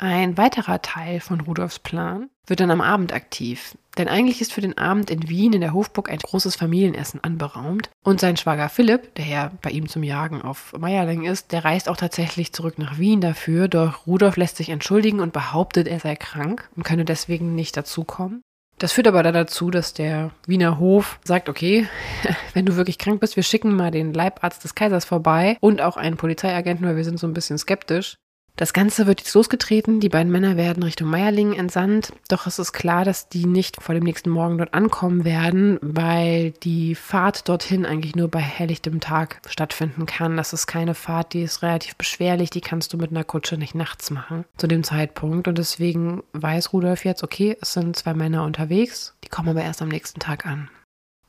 [0.00, 3.76] ein weiterer Teil von Rudolfs Plan wird dann am Abend aktiv.
[3.98, 7.90] Denn eigentlich ist für den Abend in Wien in der Hofburg ein großes Familienessen anberaumt.
[8.02, 11.88] Und sein Schwager Philipp, der ja bei ihm zum Jagen auf Meierling ist, der reist
[11.88, 13.68] auch tatsächlich zurück nach Wien dafür.
[13.68, 18.42] Doch Rudolf lässt sich entschuldigen und behauptet, er sei krank und könne deswegen nicht dazukommen.
[18.78, 21.86] Das führt aber dann dazu, dass der Wiener Hof sagt, okay,
[22.54, 25.98] wenn du wirklich krank bist, wir schicken mal den Leibarzt des Kaisers vorbei und auch
[25.98, 28.16] einen Polizeiagenten, weil wir sind so ein bisschen skeptisch.
[28.60, 30.00] Das Ganze wird jetzt losgetreten.
[30.00, 32.12] Die beiden Männer werden Richtung Meierlingen entsandt.
[32.28, 36.50] Doch es ist klar, dass die nicht vor dem nächsten Morgen dort ankommen werden, weil
[36.62, 40.36] die Fahrt dorthin eigentlich nur bei helllichtem Tag stattfinden kann.
[40.36, 42.50] Das ist keine Fahrt, die ist relativ beschwerlich.
[42.50, 45.48] Die kannst du mit einer Kutsche nicht nachts machen zu dem Zeitpunkt.
[45.48, 49.14] Und deswegen weiß Rudolf jetzt, okay, es sind zwei Männer unterwegs.
[49.24, 50.68] Die kommen aber erst am nächsten Tag an.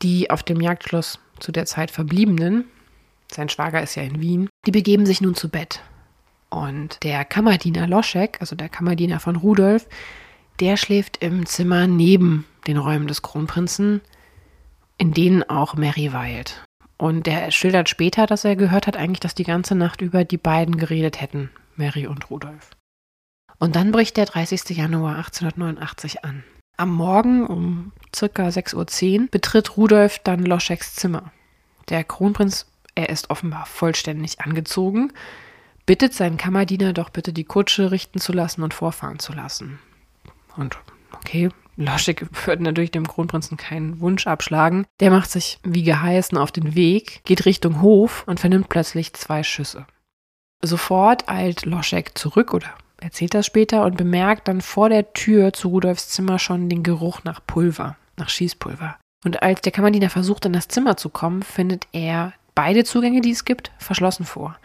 [0.01, 2.65] Die auf dem Jagdschloss zu der Zeit verbliebenen,
[3.31, 5.79] sein Schwager ist ja in Wien, die begeben sich nun zu Bett.
[6.51, 9.87] Und der Kammerdiener Loschek, also der Kammerdiener von Rudolf,
[10.59, 14.01] der schläft im Zimmer neben den Räumen des Kronprinzen,
[14.97, 16.63] in denen auch Mary weilt.
[16.97, 20.37] Und der schildert später, dass er gehört hat eigentlich, dass die ganze Nacht über die
[20.37, 22.69] beiden geredet hätten, Mary und Rudolf.
[23.57, 24.77] Und dann bricht der 30.
[24.77, 26.43] Januar 1889 an.
[26.77, 31.31] Am Morgen um circa 6.10 Uhr betritt Rudolf dann Loscheks Zimmer.
[31.89, 35.11] Der Kronprinz, er ist offenbar vollständig angezogen,
[35.85, 39.79] bittet seinen Kammerdiener doch bitte die Kutsche richten zu lassen und vorfahren zu lassen.
[40.57, 40.77] Und
[41.13, 44.85] okay, Loschig wird natürlich dem Kronprinzen keinen Wunsch abschlagen.
[44.99, 49.43] Der macht sich wie geheißen auf den Weg, geht Richtung Hof und vernimmt plötzlich zwei
[49.43, 49.85] Schüsse.
[50.61, 52.67] Sofort eilt Loschek zurück oder
[52.99, 57.23] erzählt das später und bemerkt dann vor der Tür zu Rudolfs Zimmer schon den Geruch
[57.23, 58.97] nach Pulver, nach Schießpulver.
[59.25, 63.31] Und als der Kammerdiener versucht, in das Zimmer zu kommen, findet er beide Zugänge, die
[63.31, 64.57] es gibt, verschlossen vor.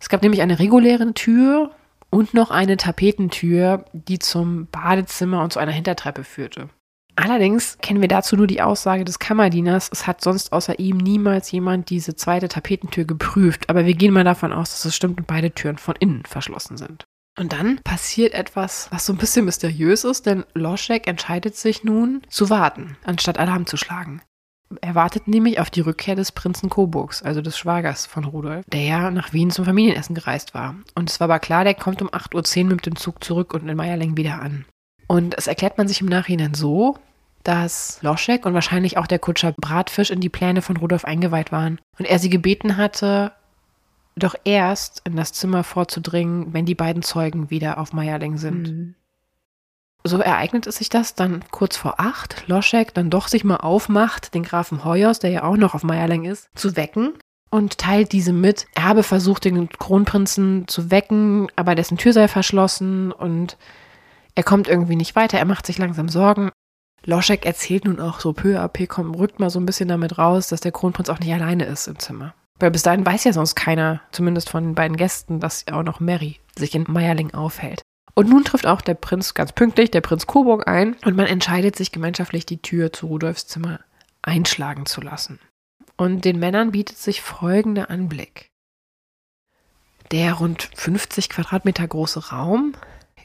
[0.00, 1.70] Es gab nämlich eine reguläre Tür
[2.10, 6.70] und noch eine Tapetentür, die zum Badezimmer und zu einer Hintertreppe führte.
[7.16, 11.52] Allerdings kennen wir dazu nur die Aussage des Kammerdieners, es hat sonst außer ihm niemals
[11.52, 15.26] jemand diese zweite Tapetentür geprüft, aber wir gehen mal davon aus, dass es stimmt und
[15.26, 17.04] beide Türen von innen verschlossen sind.
[17.38, 22.22] Und dann passiert etwas, was so ein bisschen mysteriös ist, denn Loschek entscheidet sich nun
[22.28, 24.22] zu warten, anstatt Alarm zu schlagen.
[24.80, 28.82] Er wartet nämlich auf die Rückkehr des Prinzen Coburgs, also des Schwagers von Rudolf, der
[28.82, 30.76] ja nach Wien zum Familienessen gereist war.
[30.94, 33.68] Und es war aber klar, der kommt um 8.10 Uhr mit dem Zug zurück und
[33.68, 34.64] in Meierling wieder an.
[35.08, 36.96] Und es erklärt man sich im Nachhinein so,
[37.42, 41.80] dass Loschek und wahrscheinlich auch der Kutscher Bratfisch in die Pläne von Rudolf eingeweiht waren
[41.98, 43.32] und er sie gebeten hatte,
[44.14, 48.68] doch erst in das Zimmer vorzudringen, wenn die beiden Zeugen wieder auf Meierling sind.
[48.68, 48.94] Mhm.
[50.02, 54.34] So ereignet es sich das dann kurz vor acht, Loschek dann doch sich mal aufmacht,
[54.34, 57.12] den Grafen Heuers, der ja auch noch auf Meierling ist, zu wecken
[57.50, 58.66] und teilt diese mit.
[58.74, 63.58] Er habe versucht, den Kronprinzen zu wecken, aber dessen Tür sei verschlossen und
[64.34, 65.38] er kommt irgendwie nicht weiter.
[65.38, 66.50] Er macht sich langsam Sorgen.
[67.04, 70.18] Loschek erzählt nun auch so peu à peu, kommt, rückt mal so ein bisschen damit
[70.18, 72.34] raus, dass der Kronprinz auch nicht alleine ist im Zimmer.
[72.58, 75.98] Weil bis dahin weiß ja sonst keiner, zumindest von den beiden Gästen, dass auch noch
[75.98, 77.82] Mary sich in Meierling aufhält.
[78.20, 81.74] Und nun trifft auch der Prinz ganz pünktlich, der Prinz Coburg ein und man entscheidet
[81.74, 83.80] sich gemeinschaftlich die Tür zu Rudolfs Zimmer
[84.20, 85.38] einschlagen zu lassen.
[85.96, 88.50] Und den Männern bietet sich folgender Anblick.
[90.10, 92.74] Der rund 50 Quadratmeter große Raum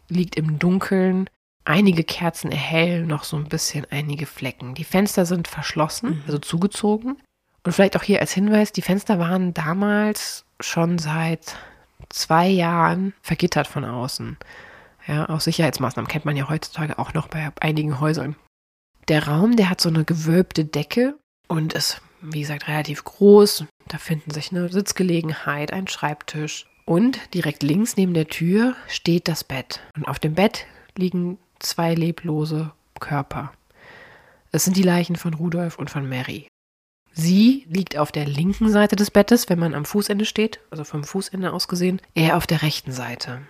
[0.07, 1.29] liegt im Dunkeln.
[1.65, 4.75] Einige Kerzen erhellen noch so ein bisschen einige Flecken.
[4.75, 6.23] Die Fenster sind verschlossen, Mhm.
[6.25, 7.17] also zugezogen.
[7.65, 11.57] Und vielleicht auch hier als Hinweis, die Fenster waren damals schon seit
[12.07, 14.37] zwei Jahren vergittert von außen.
[15.07, 18.35] Ja, aus Sicherheitsmaßnahmen kennt man ja heutzutage auch noch bei einigen Häusern.
[19.07, 21.15] Der Raum, der hat so eine gewölbte Decke
[21.47, 23.65] und ist, wie gesagt, relativ groß.
[23.87, 26.65] Da finden sich eine Sitzgelegenheit, ein Schreibtisch.
[26.85, 29.81] Und direkt links neben der Tür steht das Bett.
[29.95, 30.65] Und auf dem Bett
[30.97, 33.53] liegen zwei leblose Körper.
[34.51, 36.47] Es sind die Leichen von Rudolf und von Mary.
[37.11, 41.03] Sie liegt auf der linken Seite des Bettes, wenn man am Fußende steht, also vom
[41.03, 43.41] Fußende aus gesehen, er auf der rechten Seite.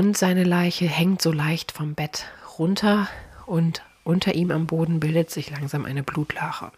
[0.00, 2.24] Und seine Leiche hängt so leicht vom Bett
[2.58, 3.06] runter
[3.44, 6.72] und unter ihm am Boden bildet sich langsam eine Blutlache.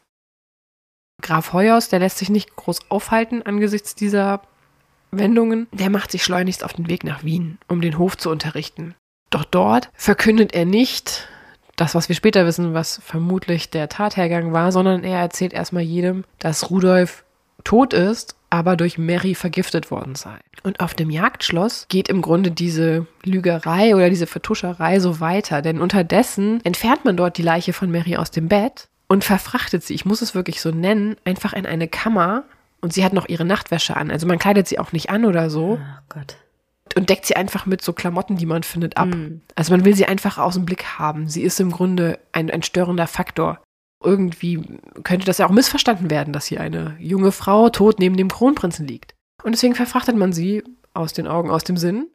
[1.23, 4.43] Graf Heuers, der lässt sich nicht groß aufhalten angesichts dieser
[5.13, 8.97] Wendungen, der macht sich schleunigst auf den Weg nach Wien, um den Hof zu unterrichten.
[9.31, 11.29] Doch dort verkündet er nicht
[11.77, 16.25] das, was wir später wissen, was vermutlich der Tathergang war, sondern er erzählt erstmal jedem,
[16.41, 17.25] dass Rudolf
[17.63, 20.37] tot ist, aber durch Mary vergiftet worden sei.
[20.63, 25.81] Und auf dem Jagdschloss geht im Grunde diese Lügerei oder diese Vertuscherei so weiter, denn
[25.81, 30.05] unterdessen entfernt man dort die Leiche von Mary aus dem Bett und verfrachtet sie, ich
[30.05, 32.45] muss es wirklich so nennen, einfach in eine Kammer
[32.83, 34.11] und sie hat noch ihre Nachtwäsche an.
[34.11, 36.37] Also man kleidet sie auch nicht an oder so Oh Gott.
[36.95, 39.09] und deckt sie einfach mit so Klamotten, die man findet, ab.
[39.09, 39.41] Mhm.
[39.55, 41.27] Also man will sie einfach aus dem Blick haben.
[41.27, 43.61] Sie ist im Grunde ein, ein störender Faktor.
[44.05, 44.63] Irgendwie
[45.05, 48.87] könnte das ja auch missverstanden werden, dass hier eine junge Frau tot neben dem Kronprinzen
[48.87, 49.15] liegt.
[49.43, 50.63] Und deswegen verfrachtet man sie
[50.95, 52.09] aus den Augen, aus dem Sinn.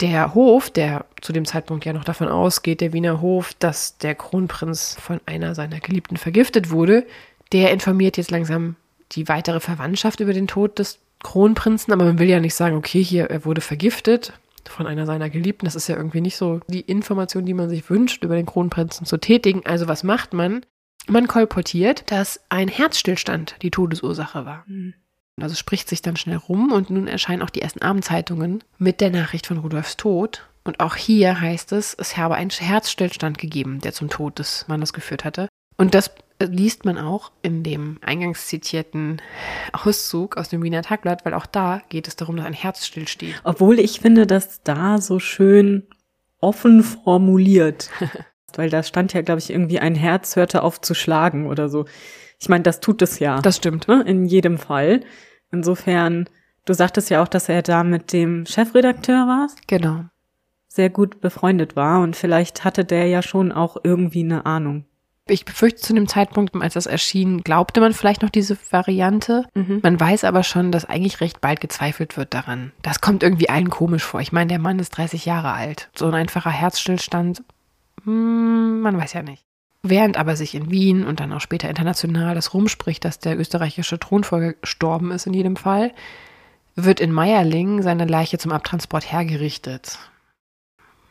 [0.00, 4.14] Der Hof, der zu dem Zeitpunkt ja noch davon ausgeht, der Wiener Hof, dass der
[4.14, 7.06] Kronprinz von einer seiner Geliebten vergiftet wurde,
[7.52, 8.76] der informiert jetzt langsam
[9.12, 13.02] die weitere Verwandtschaft über den Tod des Kronprinzen, aber man will ja nicht sagen, okay,
[13.02, 14.32] hier, er wurde vergiftet
[14.68, 15.64] von einer seiner Geliebten.
[15.64, 19.06] Das ist ja irgendwie nicht so die Information, die man sich wünscht, über den Kronprinzen
[19.06, 19.64] zu tätigen.
[19.64, 20.64] Also was macht man?
[21.06, 24.64] Man kolportiert, dass ein Herzstillstand die Todesursache war.
[24.66, 24.94] Mhm.
[25.40, 29.10] Also spricht sich dann schnell rum und nun erscheinen auch die ersten Abendzeitungen mit der
[29.10, 30.46] Nachricht von Rudolfs Tod.
[30.64, 34.92] Und auch hier heißt es, es habe einen Herzstillstand gegeben, der zum Tod des Mannes
[34.92, 35.48] geführt hatte.
[35.78, 36.10] Und das
[36.46, 39.20] liest man auch in dem eingangs zitierten
[39.72, 43.40] Auszug aus dem Wiener Tagblatt, weil auch da geht es darum, dass ein Herz stillsteht.
[43.44, 45.86] Obwohl ich finde, dass da so schön
[46.40, 47.90] offen formuliert.
[48.56, 51.84] Weil da stand ja, glaube ich, irgendwie ein Herz hörte auf zu schlagen oder so.
[52.40, 53.40] Ich meine, das tut es ja.
[53.40, 53.86] Das stimmt.
[53.86, 55.02] ne, in jedem Fall.
[55.52, 56.28] Insofern,
[56.64, 60.04] du sagtest ja auch, dass er da mit dem Chefredakteur war, Genau.
[60.66, 64.84] sehr gut befreundet war und vielleicht hatte der ja schon auch irgendwie eine Ahnung.
[65.28, 69.46] Ich befürchte, zu dem Zeitpunkt, als das erschien, glaubte man vielleicht noch diese Variante.
[69.82, 72.72] Man weiß aber schon, dass eigentlich recht bald gezweifelt wird daran.
[72.82, 74.20] Das kommt irgendwie allen komisch vor.
[74.20, 75.88] Ich meine, der Mann ist 30 Jahre alt.
[75.94, 77.44] So ein einfacher Herzstillstand,
[78.04, 79.44] hm, man weiß ja nicht.
[79.82, 83.98] Während aber sich in Wien und dann auch später international das rumspricht, dass der österreichische
[83.98, 85.92] Thronfolger gestorben ist in jedem Fall,
[86.74, 89.98] wird in Meierling seine Leiche zum Abtransport hergerichtet.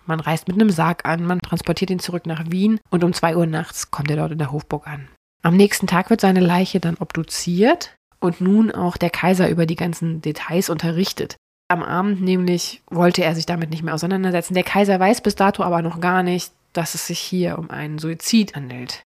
[0.10, 3.38] Man reist mit einem Sarg an, man transportiert ihn zurück nach Wien und um zwei
[3.38, 5.08] Uhr nachts kommt er dort in der Hofburg an.
[5.44, 9.76] Am nächsten Tag wird seine Leiche dann obduziert und nun auch der Kaiser über die
[9.76, 11.36] ganzen Details unterrichtet.
[11.68, 14.56] Am Abend nämlich wollte er sich damit nicht mehr auseinandersetzen.
[14.56, 18.00] Der Kaiser weiß bis dato aber noch gar nicht, dass es sich hier um einen
[18.00, 19.04] Suizid handelt.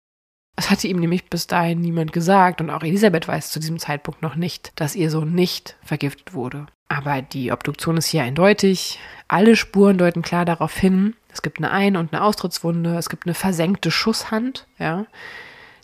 [0.59, 4.21] Es hatte ihm nämlich bis dahin niemand gesagt und auch Elisabeth weiß zu diesem Zeitpunkt
[4.21, 6.67] noch nicht, dass ihr Sohn nicht vergiftet wurde.
[6.91, 8.99] Aber die Obduktion ist hier eindeutig.
[9.29, 11.15] Alle Spuren deuten klar darauf hin.
[11.33, 15.07] Es gibt eine Ein- und eine Austrittswunde, es gibt eine versenkte Schusshand, ja,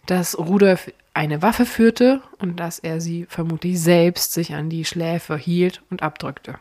[0.06, 5.36] dass Rudolf eine Waffe führte und dass er sie vermutlich selbst sich an die Schläfe
[5.36, 6.58] hielt und abdrückte.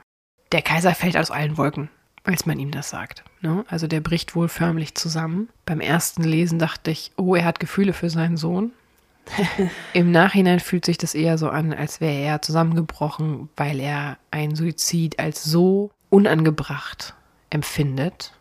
[0.51, 1.89] Der Kaiser fällt aus allen Wolken,
[2.23, 3.23] als man ihm das sagt.
[3.41, 3.65] Ne?
[3.67, 5.49] Also der bricht wohl förmlich zusammen.
[5.65, 8.73] Beim ersten Lesen dachte ich, oh, er hat Gefühle für seinen Sohn.
[9.93, 14.55] Im Nachhinein fühlt sich das eher so an, als wäre er zusammengebrochen, weil er einen
[14.55, 17.13] Suizid als so unangebracht
[17.49, 18.33] empfindet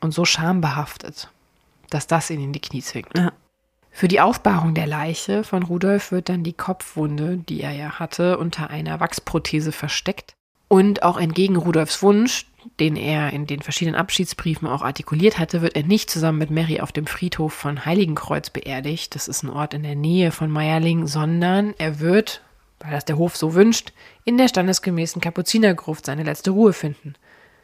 [0.00, 1.28] und so schambehaftet,
[1.90, 3.16] dass das ihn in die Knie zwingt.
[3.16, 3.32] Ja.
[3.90, 8.38] Für die Aufbahrung der Leiche von Rudolf wird dann die Kopfwunde, die er ja hatte,
[8.38, 10.34] unter einer Wachsprothese versteckt.
[10.68, 12.46] Und auch entgegen Rudolfs Wunsch,
[12.78, 16.80] den er in den verschiedenen Abschiedsbriefen auch artikuliert hatte, wird er nicht zusammen mit Mary
[16.80, 19.14] auf dem Friedhof von Heiligenkreuz beerdigt.
[19.14, 22.42] Das ist ein Ort in der Nähe von Meierling, sondern er wird
[22.80, 23.92] weil das der Hof so wünscht,
[24.24, 27.14] in der standesgemäßen Kapuzinergruft seine letzte Ruhe finden.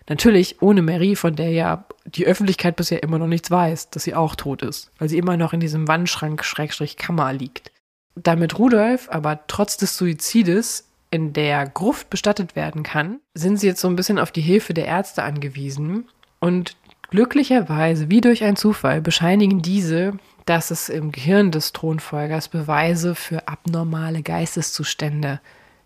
[0.08, 4.14] Natürlich ohne Mary, von der ja die Öffentlichkeit bisher immer noch nichts weiß, dass sie
[4.14, 7.72] auch tot ist, weil sie immer noch in diesem Wandschrank Schrägstrich Kammer liegt.
[8.14, 13.80] Damit Rudolf aber trotz des Suizides in der Gruft bestattet werden kann, sind sie jetzt
[13.80, 16.08] so ein bisschen auf die Hilfe der Ärzte angewiesen
[16.40, 16.76] und
[17.10, 23.48] glücklicherweise, wie durch einen Zufall, bescheinigen diese, dass es im Gehirn des Thronfolgers Beweise für
[23.48, 25.40] abnormale Geisteszustände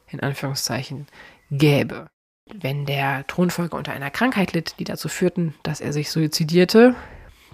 [0.09, 1.07] in Anführungszeichen
[1.51, 2.07] gäbe.
[2.53, 6.95] Wenn der Thronfolger unter einer Krankheit litt, die dazu führten, dass er sich suizidierte,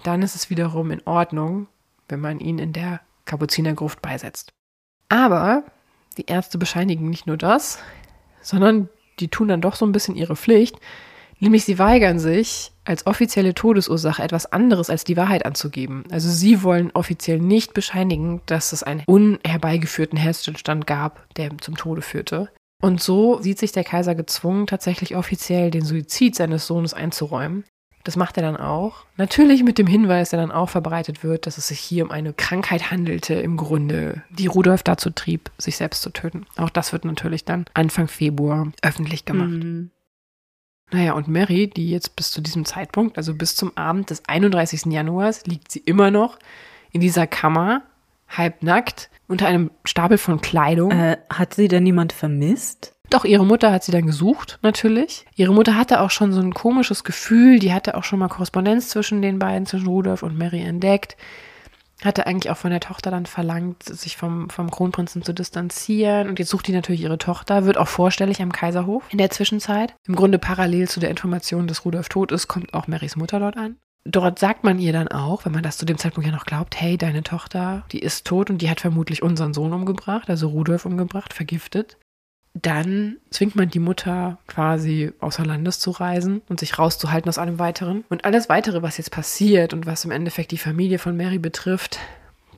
[0.03, 1.67] dann ist es wiederum in Ordnung,
[2.09, 4.53] wenn man ihn in der Kapuzinergruft beisetzt.
[5.09, 5.63] Aber
[6.17, 7.79] die Ärzte bescheinigen nicht nur das,
[8.41, 8.89] sondern
[9.19, 10.75] die tun dann doch so ein bisschen ihre Pflicht,
[11.39, 16.05] nämlich sie weigern sich, als offizielle Todesursache etwas anderes als die Wahrheit anzugeben.
[16.09, 22.01] Also sie wollen offiziell nicht bescheinigen, dass es einen unherbeigeführten Herzstillstand gab, der zum Tode
[22.01, 22.49] führte.
[22.81, 27.65] Und so sieht sich der Kaiser gezwungen, tatsächlich offiziell den Suizid seines Sohnes einzuräumen.
[28.07, 29.03] Das macht er dann auch.
[29.17, 32.31] Natürlich mit dem Hinweis, der dann auch verbreitet wird, dass es sich hier um eine
[32.31, 36.45] Krankheit handelte, im Grunde, die Rudolf dazu trieb, sich selbst zu töten.
[36.55, 39.49] Auch das wird natürlich dann Anfang Februar öffentlich gemacht.
[39.49, 39.91] Mhm.
[40.89, 44.85] Naja, und Mary, die jetzt bis zu diesem Zeitpunkt, also bis zum Abend des 31.
[44.85, 46.39] Januars, liegt sie immer noch
[46.93, 47.81] in dieser Kammer,
[48.29, 50.91] halbnackt, unter einem Stapel von Kleidung.
[50.91, 52.95] Äh, hat sie denn niemand vermisst?
[53.09, 55.25] Doch, ihre Mutter hat sie dann gesucht, natürlich.
[55.35, 58.89] Ihre Mutter hatte auch schon so ein komisches Gefühl, die hatte auch schon mal Korrespondenz
[58.89, 61.15] zwischen den beiden, zwischen Rudolf und Mary entdeckt.
[62.03, 66.27] Hatte eigentlich auch von der Tochter dann verlangt, sich vom, vom Kronprinzen zu distanzieren.
[66.27, 69.95] Und jetzt sucht die natürlich ihre Tochter, wird auch vorstellig am Kaiserhof in der Zwischenzeit.
[70.07, 73.57] Im Grunde parallel zu der Information, dass Rudolf tot ist, kommt auch Marys Mutter dort
[73.57, 73.77] an.
[74.03, 76.79] Dort sagt man ihr dann auch, wenn man das zu dem Zeitpunkt ja noch glaubt,
[76.79, 80.85] hey, deine Tochter, die ist tot und die hat vermutlich unseren Sohn umgebracht, also Rudolf
[80.85, 81.97] umgebracht, vergiftet
[82.65, 87.59] dann zwingt man die Mutter quasi außer Landes zu reisen und sich rauszuhalten aus allem
[87.59, 88.05] Weiteren.
[88.09, 91.99] Und alles Weitere, was jetzt passiert und was im Endeffekt die Familie von Mary betrifft,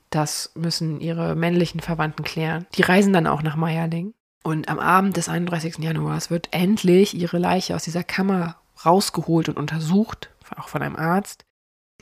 [0.10, 2.66] das müssen ihre männlichen Verwandten klären.
[2.76, 4.14] Die reisen dann auch nach Meierling.
[4.44, 5.80] Und am Abend des 31.
[5.80, 11.44] Januars wird endlich ihre Leiche aus dieser Kammer rausgeholt und untersucht, auch von einem Arzt.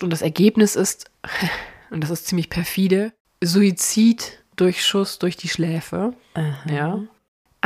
[0.02, 1.10] Und das Ergebnis ist,
[1.90, 6.14] und das ist ziemlich perfide, Suizid durch Schuss durch die Schläfe.
[6.34, 6.70] Aha.
[6.70, 7.00] Ja.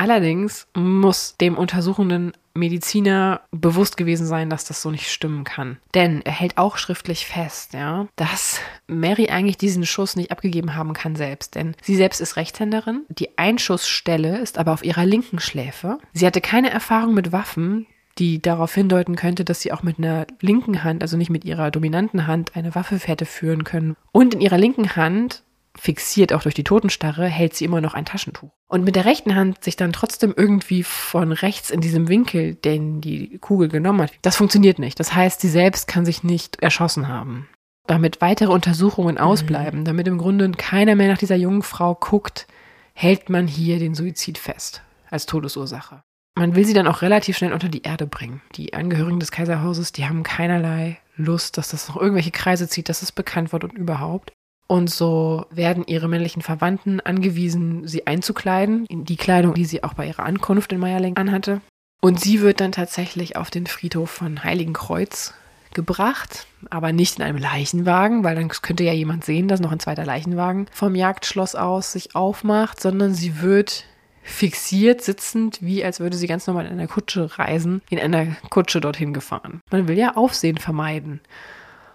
[0.02, 5.78] Allerdings muss dem untersuchenden Mediziner bewusst gewesen sein, dass das so nicht stimmen kann.
[5.94, 10.94] Denn er hält auch schriftlich fest, ja, dass Mary eigentlich diesen Schuss nicht abgegeben haben
[10.94, 11.54] kann selbst.
[11.54, 13.06] Denn sie selbst ist Rechtshänderin.
[13.10, 16.00] Die Einschussstelle ist aber auf ihrer linken Schläfe.
[16.14, 17.86] Sie hatte keine Erfahrung mit Waffen,
[18.18, 21.70] die darauf hindeuten könnte, dass sie auch mit einer linken Hand, also nicht mit ihrer
[21.70, 23.96] dominanten Hand, eine Waffe hätte führen können.
[24.12, 25.44] Und in ihrer linken Hand
[25.82, 28.52] fixiert auch durch die Totenstarre, hält sie immer noch ein Taschentuch.
[28.68, 33.02] Und mit der rechten Hand sich dann trotzdem irgendwie von rechts in diesem Winkel, den
[33.02, 35.00] die Kugel genommen hat, das funktioniert nicht.
[35.00, 37.50] Das heißt, sie selbst kann sich nicht erschossen haben.
[37.88, 42.46] Damit weitere Untersuchungen ausbleiben, damit im Grunde keiner mehr nach dieser jungen Frau guckt,
[42.94, 46.04] hält man hier den Suizid fest als Todesursache.
[46.36, 48.42] Man will sie dann auch relativ schnell unter die Erde bringen.
[48.54, 53.02] Die Angehörigen des Kaiserhauses, die haben keinerlei Lust, dass das noch irgendwelche Kreise zieht, dass
[53.02, 54.32] es bekannt wird und überhaupt.
[54.72, 59.96] Und so werden ihre männlichen Verwandten angewiesen, sie einzukleiden, in die Kleidung, die sie auch
[59.96, 61.60] bei ihrer Ankunft in Meierling anhatte.
[62.00, 65.34] Und sie wird dann tatsächlich auf den Friedhof von Heiligenkreuz
[65.74, 69.82] gebracht, aber nicht in einem Leichenwagen, weil dann könnte ja jemand sehen, dass noch ein
[69.82, 73.84] zweiter Leichenwagen vom Jagdschloss aus sich aufmacht, sondern sie wird
[74.24, 78.80] fixiert sitzend, wie als würde sie ganz normal in einer Kutsche reisen, in einer Kutsche
[78.80, 79.60] dorthin gefahren.
[79.70, 81.20] Man will ja Aufsehen vermeiden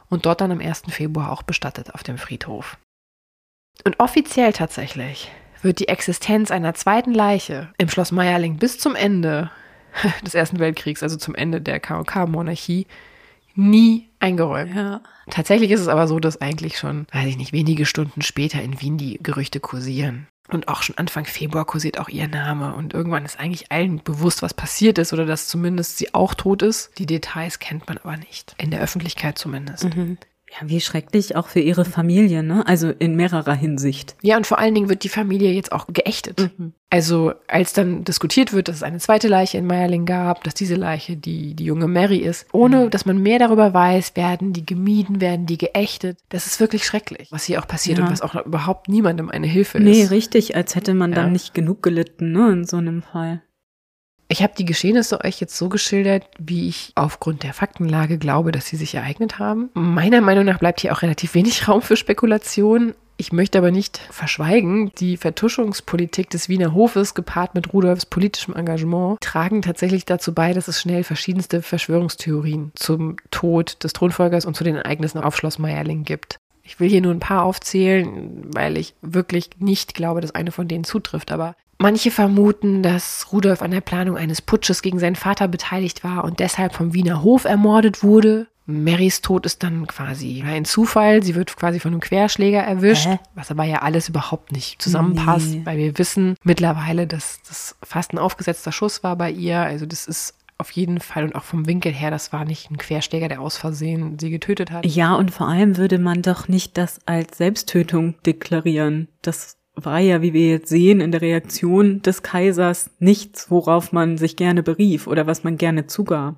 [0.08, 0.84] und dort dann am 1.
[0.88, 2.78] Februar auch bestattet auf dem Friedhof.
[3.84, 5.30] Und offiziell tatsächlich
[5.62, 9.50] wird die Existenz einer zweiten Leiche im Schloss Meierling bis zum Ende
[10.24, 12.86] des Ersten Weltkriegs, also zum Ende der KOK-Monarchie,
[13.54, 14.74] nie eingeräumt.
[14.74, 15.00] Ja.
[15.30, 18.80] Tatsächlich ist es aber so, dass eigentlich schon, weiß ich nicht, wenige Stunden später in
[18.80, 20.28] Wien die Gerüchte kursieren.
[20.48, 22.74] Und auch schon Anfang Februar kursiert auch ihr Name.
[22.74, 26.62] Und irgendwann ist eigentlich allen bewusst, was passiert ist oder dass zumindest sie auch tot
[26.62, 26.90] ist.
[26.98, 28.54] Die Details kennt man aber nicht.
[28.58, 29.84] In der Öffentlichkeit zumindest.
[29.84, 30.18] Mhm.
[30.48, 32.64] Ja, wie schrecklich auch für ihre Familie, ne?
[32.66, 34.14] Also in mehrerer Hinsicht.
[34.22, 36.50] Ja, und vor allen Dingen wird die Familie jetzt auch geächtet.
[36.56, 36.72] Mhm.
[36.88, 40.76] Also als dann diskutiert wird, dass es eine zweite Leiche in Meierling gab, dass diese
[40.76, 45.20] Leiche die, die junge Mary ist, ohne dass man mehr darüber weiß, werden die gemieden,
[45.20, 46.18] werden die geächtet.
[46.28, 48.04] Das ist wirklich schrecklich, was hier auch passiert Ja.
[48.04, 50.10] und was auch überhaupt niemandem eine Hilfe Nee, ist.
[50.12, 51.16] richtig, als hätte man Ja.
[51.16, 53.42] dann nicht genug gelitten, ne, in so einem Fall.
[54.28, 58.66] Ich habe die Geschehnisse euch jetzt so geschildert, wie ich aufgrund der Faktenlage glaube, dass
[58.66, 59.70] sie sich ereignet haben.
[59.74, 62.94] Meiner Meinung nach bleibt hier auch relativ wenig Raum für Spekulation.
[63.18, 69.18] Ich möchte aber nicht verschweigen, die Vertuschungspolitik des Wiener Hofes gepaart mit Rudolfs politischem Engagement
[69.22, 74.64] tragen tatsächlich dazu bei, dass es schnell verschiedenste Verschwörungstheorien zum Tod des Thronfolgers und zu
[74.64, 76.36] den Ereignissen auf Schloss Meierling gibt.
[76.62, 80.68] Ich will hier nur ein paar aufzählen, weil ich wirklich nicht glaube, dass eine von
[80.68, 85.46] denen zutrifft, aber Manche vermuten, dass Rudolf an der Planung eines Putsches gegen seinen Vater
[85.48, 88.46] beteiligt war und deshalb vom Wiener Hof ermordet wurde.
[88.68, 91.22] Marys Tod ist dann quasi ein Zufall.
[91.22, 93.18] Sie wird quasi von einem Querschläger erwischt, Hä?
[93.36, 95.60] was aber ja alles überhaupt nicht zusammenpasst, Nee.
[95.64, 99.60] weil wir wissen mittlerweile, dass das fast ein aufgesetzter Schuss war bei ihr.
[99.60, 102.78] Also das ist auf jeden Fall und auch vom Winkel her, das war nicht ein
[102.78, 104.84] Querschläger, der aus Versehen sie getötet hat.
[104.86, 109.06] Ja, und vor allem würde man doch nicht das als Selbsttötung deklarieren.
[109.22, 114.16] Das war ja, wie wir jetzt sehen, in der Reaktion des Kaisers nichts, worauf man
[114.18, 116.36] sich gerne berief oder was man gerne zugab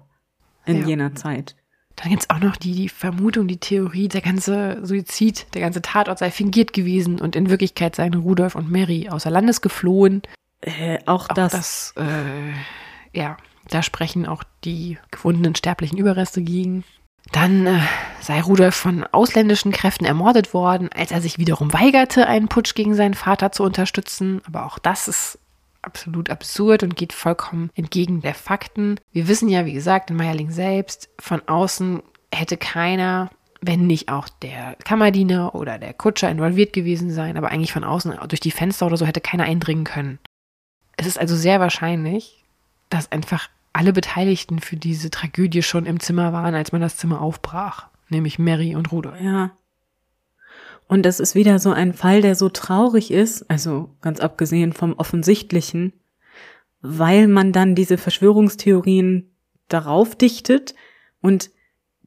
[0.66, 0.86] in Ja.
[0.89, 1.55] jener Zeit.
[1.97, 5.82] Dann gibt es auch noch die, die Vermutung, die Theorie, der ganze Suizid, der ganze
[5.82, 10.22] Tatort sei fingiert gewesen und in Wirklichkeit seien Rudolf und Mary außer Landes geflohen.
[10.61, 13.36] Äh, auch, Auch das, das, äh, ja,
[13.70, 16.84] da sprechen auch die gefundenen sterblichen Überreste gegen.
[17.33, 17.81] Dann äh,
[18.20, 22.95] sei Rudolf von ausländischen Kräften ermordet worden, als er sich wiederum weigerte, einen Putsch gegen
[22.95, 24.41] seinen Vater zu unterstützen.
[24.47, 25.39] Aber auch das ist
[25.83, 28.99] absolut absurd und geht vollkommen entgegen der Fakten.
[29.12, 32.03] Wir wissen ja, wie gesagt, in Meierling selbst, von außen
[32.33, 37.72] hätte keiner, wenn nicht auch der Kammerdiener oder der Kutscher involviert gewesen sein, aber eigentlich
[37.72, 40.18] von außen durch die Fenster oder so hätte keiner eindringen können.
[40.97, 42.45] Es ist also sehr wahrscheinlich,
[42.91, 47.20] dass einfach alle Beteiligten für diese Tragödie schon im Zimmer waren, als man das Zimmer
[47.20, 49.20] aufbrach, nämlich Mary und Rudolf.
[49.20, 49.52] Ja.
[50.88, 54.94] Und das ist wieder so ein Fall, der so traurig ist, also ganz abgesehen vom
[54.94, 55.92] Offensichtlichen,
[56.80, 59.30] weil man dann diese Verschwörungstheorien
[59.68, 60.74] darauf dichtet
[61.20, 61.50] und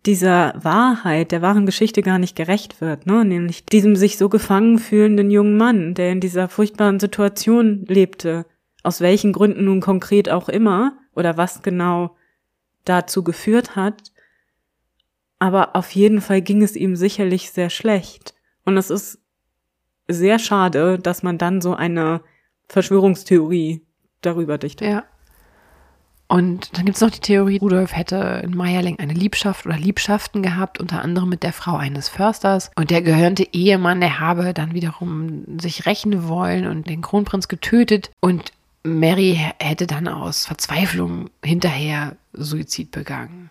[0.08, 3.24] dieser Wahrheit, der wahren Geschichte gar nicht gerecht wird, ne?
[3.24, 8.48] nämlich diesem sich so gefangen fühlenden jungen Mann, der in dieser furchtbaren Situation lebte,
[8.82, 12.16] aus welchen Gründen nun konkret auch immer oder was genau
[12.86, 14.12] dazu geführt hat,
[15.40, 18.36] aber auf jeden Fall ging es ihm sicherlich sehr schlecht.
[18.64, 19.20] Und es ist
[20.08, 22.22] sehr schade, dass man dann so eine
[22.68, 23.82] Verschwörungstheorie
[24.22, 24.88] darüber dichtet.
[24.88, 25.04] Ja.
[26.28, 30.42] Und dann gibt es noch die Theorie, Rudolf hätte in Meierling eine Liebschaft oder Liebschaften
[30.42, 32.72] gehabt, unter anderem mit der Frau eines Försters.
[32.76, 38.12] Und der gehörnte Ehemann, der habe dann wiederum sich rächen wollen und den Kronprinz getötet.
[38.22, 38.54] Und
[38.84, 43.50] Mary hätte dann aus Verzweiflung hinterher Suizid begangen.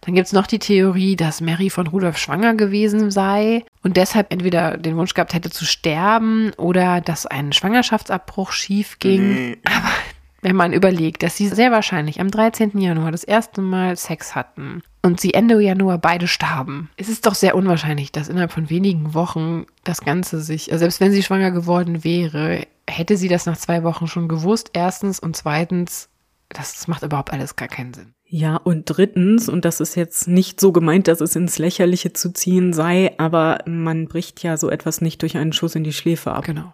[0.00, 4.32] Dann gibt es noch die Theorie, dass Mary von Rudolf schwanger gewesen sei und deshalb
[4.32, 9.58] entweder den Wunsch gehabt hätte zu sterben oder dass ein Schwangerschaftsabbruch schief ging.
[9.64, 9.92] Aber
[10.40, 12.76] wenn man überlegt, dass sie sehr wahrscheinlich am 13.
[12.78, 17.36] Januar das erste Mal Sex hatten und sie Ende Januar beide starben, ist es doch
[17.36, 21.52] sehr unwahrscheinlich, dass innerhalb von wenigen Wochen das Ganze sich, also selbst wenn sie schwanger
[21.52, 26.08] geworden wäre, hätte sie das nach zwei Wochen schon gewusst, erstens und zweitens,
[26.48, 28.14] das, das macht überhaupt alles gar keinen Sinn.
[28.24, 32.32] Ja, und drittens, und das ist jetzt nicht so gemeint, dass es ins Lächerliche zu
[32.32, 36.32] ziehen sei, aber man bricht ja so etwas nicht durch einen Schuss in die Schläfe
[36.32, 36.44] ab.
[36.44, 36.72] Genau.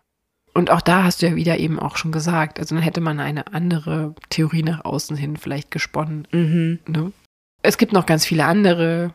[0.54, 3.20] Und auch da hast du ja wieder eben auch schon gesagt, also dann hätte man
[3.20, 6.26] eine andere Theorie nach außen hin vielleicht gesponnen.
[6.32, 6.78] Mhm.
[6.86, 7.12] Ne?
[7.62, 9.12] Es gibt noch ganz viele andere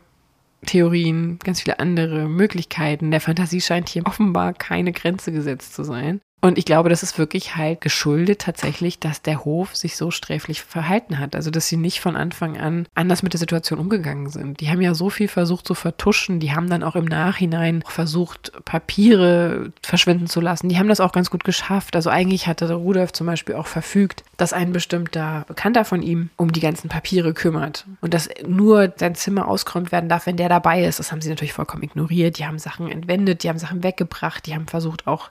[0.66, 3.10] Theorien, ganz viele andere Möglichkeiten.
[3.10, 6.20] Der Fantasie scheint hier offenbar keine Grenze gesetzt zu sein.
[6.44, 10.60] Und ich glaube, das ist wirklich halt geschuldet tatsächlich, dass der Hof sich so sträflich
[10.60, 11.34] verhalten hat.
[11.34, 14.60] Also, dass sie nicht von Anfang an anders mit der Situation umgegangen sind.
[14.60, 16.40] Die haben ja so viel versucht zu vertuschen.
[16.40, 20.68] Die haben dann auch im Nachhinein versucht, Papiere verschwinden zu lassen.
[20.68, 21.96] Die haben das auch ganz gut geschafft.
[21.96, 26.52] Also, eigentlich hatte Rudolf zum Beispiel auch verfügt, dass ein bestimmter Bekannter von ihm um
[26.52, 27.86] die ganzen Papiere kümmert.
[28.02, 30.98] Und dass nur sein Zimmer ausgeräumt werden darf, wenn der dabei ist.
[30.98, 32.38] Das haben sie natürlich vollkommen ignoriert.
[32.38, 35.30] Die haben Sachen entwendet, die haben Sachen weggebracht, die haben versucht auch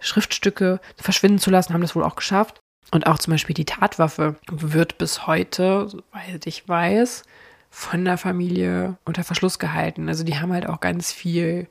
[0.00, 0.53] Schriftstücke
[0.96, 2.60] verschwinden zu lassen, haben das wohl auch geschafft.
[2.90, 7.24] Und auch zum Beispiel die Tatwaffe wird bis heute, soweit ich weiß,
[7.70, 10.08] von der Familie unter Verschluss gehalten.
[10.08, 11.66] Also die haben halt auch ganz viel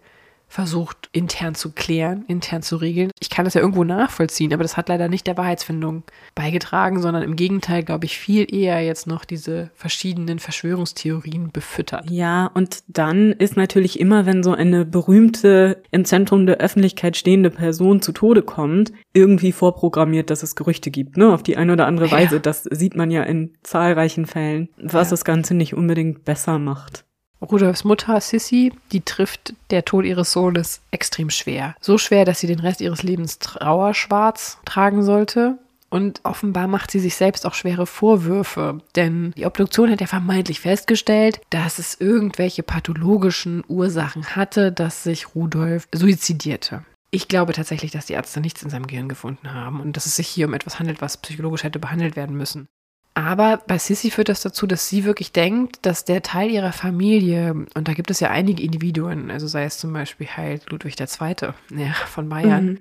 [0.53, 3.09] versucht, intern zu klären, intern zu regeln.
[3.19, 6.03] Ich kann das ja irgendwo nachvollziehen, aber das hat leider nicht der Wahrheitsfindung
[6.35, 12.07] beigetragen, sondern im Gegenteil, glaube ich, viel eher jetzt noch diese verschiedenen Verschwörungstheorien befüttert.
[12.11, 17.49] Ja, und dann ist natürlich immer, wenn so eine berühmte, im Zentrum der Öffentlichkeit stehende
[17.49, 21.33] Person zu Tode kommt, irgendwie vorprogrammiert, dass es Gerüchte gibt, ne?
[21.33, 22.11] Auf die eine oder andere Ja.
[22.11, 22.39] Weise.
[22.39, 25.11] Das sieht man ja in zahlreichen Fällen, was Ja.
[25.11, 27.05] das Ganze nicht unbedingt besser macht.
[27.43, 31.75] Rudolfs Mutter Sissy, die trifft der Tod ihres Sohnes extrem schwer.
[31.81, 35.57] So schwer, dass sie den Rest ihres Lebens trauerschwarz tragen sollte.
[35.89, 40.59] Und offenbar macht sie sich selbst auch schwere Vorwürfe, denn die Obduktion hat ja vermeintlich
[40.59, 46.83] festgestellt, dass es irgendwelche pathologischen Ursachen hatte, dass sich Rudolf suizidierte.
[47.11, 50.15] Ich glaube tatsächlich, dass die Ärzte nichts in seinem Gehirn gefunden haben und dass es
[50.15, 52.67] sich hier um etwas handelt, was psychologisch hätte behandelt werden müssen.
[53.15, 57.53] Aber bei Sissy führt das dazu, dass sie wirklich denkt, dass der Teil ihrer Familie,
[57.75, 61.53] und da gibt es ja einige Individuen, also sei es zum Beispiel halt Ludwig II.
[61.75, 62.79] Ja, von Bayern, mhm.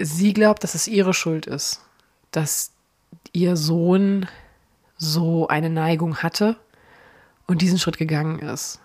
[0.00, 1.82] sie glaubt, dass es ihre Schuld ist,
[2.32, 2.72] dass
[3.32, 4.26] ihr Sohn
[4.96, 6.56] so eine Neigung hatte
[7.46, 8.80] und diesen Schritt gegangen ist.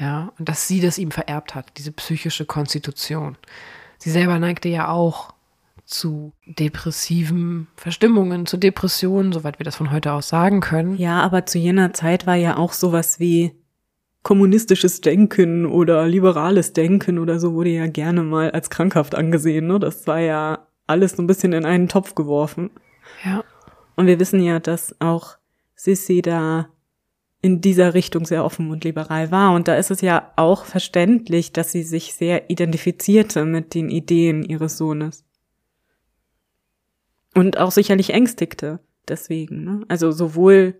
[0.00, 3.36] Ja, und dass sie das ihm vererbt hat, diese psychische Konstitution.
[3.98, 5.34] Sie selber neigte ja auch
[5.84, 10.96] zu depressiven Verstimmungen, zu Depressionen, soweit wir das von heute aus sagen können.
[10.96, 13.52] Ja, aber zu jener Zeit war ja auch sowas wie
[14.22, 19.66] kommunistisches Denken oder liberales Denken oder so wurde ja gerne mal als krankhaft angesehen.
[19.66, 19.80] Ne?
[19.80, 22.70] Das war ja alles so ein bisschen in einen Topf geworfen.
[23.24, 23.44] Ja.
[23.96, 25.36] Und wir wissen ja, dass auch
[25.74, 26.68] Sissi da
[27.42, 29.52] in dieser Richtung sehr offen und liberal war.
[29.52, 34.44] Und da ist es ja auch verständlich, dass sie sich sehr identifizierte mit den Ideen
[34.44, 35.24] ihres Sohnes.
[37.34, 39.64] Und auch sicherlich ängstigte deswegen.
[39.64, 39.84] Ne?
[39.88, 40.78] Also sowohl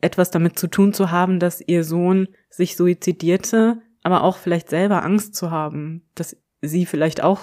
[0.00, 5.04] etwas damit zu tun zu haben, dass ihr Sohn sich suizidierte, aber auch vielleicht selber
[5.04, 7.40] Angst zu haben, dass sie vielleicht auch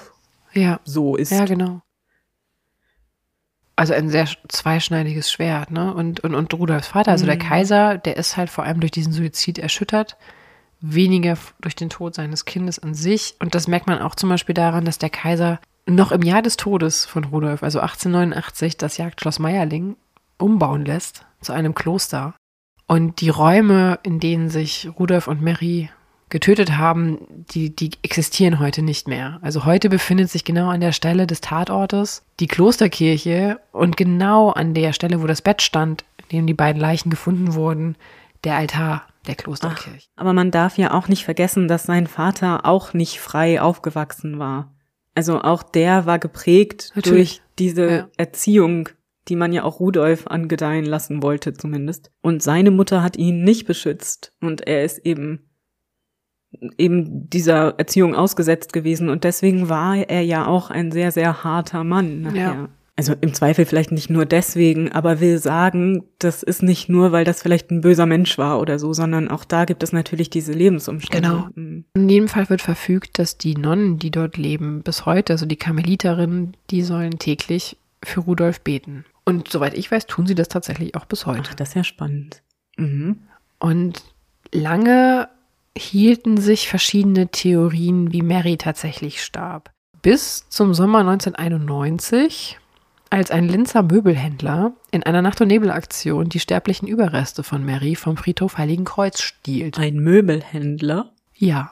[0.53, 0.79] ja.
[0.83, 1.31] so ist.
[1.31, 1.81] Ja, genau.
[3.75, 5.93] Also ein sehr zweischneidiges Schwert, ne?
[5.93, 7.27] Und, und, und Rudolfs Vater, also mhm.
[7.27, 10.17] der Kaiser, der ist halt vor allem durch diesen Suizid erschüttert,
[10.81, 13.35] weniger durch den Tod seines Kindes an sich.
[13.39, 16.57] Und das merkt man auch zum Beispiel daran, dass der Kaiser noch im Jahr des
[16.57, 19.95] Todes von Rudolf, also 1889, das Jagdschloss Meierling
[20.37, 22.35] umbauen lässt zu einem Kloster.
[22.87, 25.89] Und die Räume, in denen sich Rudolf und Mary
[26.29, 27.19] getötet haben,
[27.51, 29.39] die, die existieren heute nicht mehr.
[29.41, 34.73] Also heute befindet sich genau an der Stelle des Tatortes die Klosterkirche und genau an
[34.73, 37.95] der Stelle, wo das Bett stand, in dem die beiden Leichen gefunden wurden,
[38.43, 40.07] der Altar der Klosterkirche.
[40.15, 44.37] Ach, aber man darf ja auch nicht vergessen, dass sein Vater auch nicht frei aufgewachsen
[44.37, 44.69] war.
[45.17, 47.39] Also auch der war geprägt Natürlich.
[47.39, 48.09] durch diese ja.
[48.17, 48.89] Erziehung,
[49.29, 52.11] die man ja auch Rudolf angedeihen lassen wollte zumindest.
[52.21, 55.49] Und seine Mutter hat ihn nicht beschützt und er ist eben
[56.77, 61.83] eben dieser Erziehung ausgesetzt gewesen und deswegen war er ja auch ein sehr, sehr harter
[61.83, 62.37] Mann nachher.
[62.37, 62.69] Ja.
[62.97, 67.25] Also im Zweifel vielleicht nicht nur deswegen, aber will sagen, das ist nicht nur, weil
[67.25, 70.51] das vielleicht ein böser Mensch war oder so, sondern auch da gibt es natürlich diese
[70.51, 71.29] Lebensumstände.
[71.29, 71.47] Genau.
[71.53, 71.85] Mhm.
[71.93, 75.57] In jedem Fall wird verfügt, dass die Nonnen, die dort leben, bis heute, also die
[75.57, 79.05] Karmeliterinnen, die sollen täglich für Rudolf beten.
[79.25, 81.49] Und soweit ich weiß, tun sie das tatsächlich auch bis heute.
[81.51, 82.41] Ach, das ist ja spannend.
[82.77, 83.17] Mhm.
[83.59, 84.01] Und
[84.51, 85.29] lange
[85.77, 89.69] hielten sich verschiedene Theorien, wie Mary tatsächlich starb.
[90.01, 92.57] Bis zum Sommer 1991,
[93.09, 98.17] als ein Linzer Möbelhändler in einer Nacht- und Nebelaktion die sterblichen Überreste von Mary vom
[98.17, 99.79] Friedhof Heiligen Kreuz stiehlt.
[99.79, 101.11] Ein Möbelhändler?
[101.35, 101.71] Ja.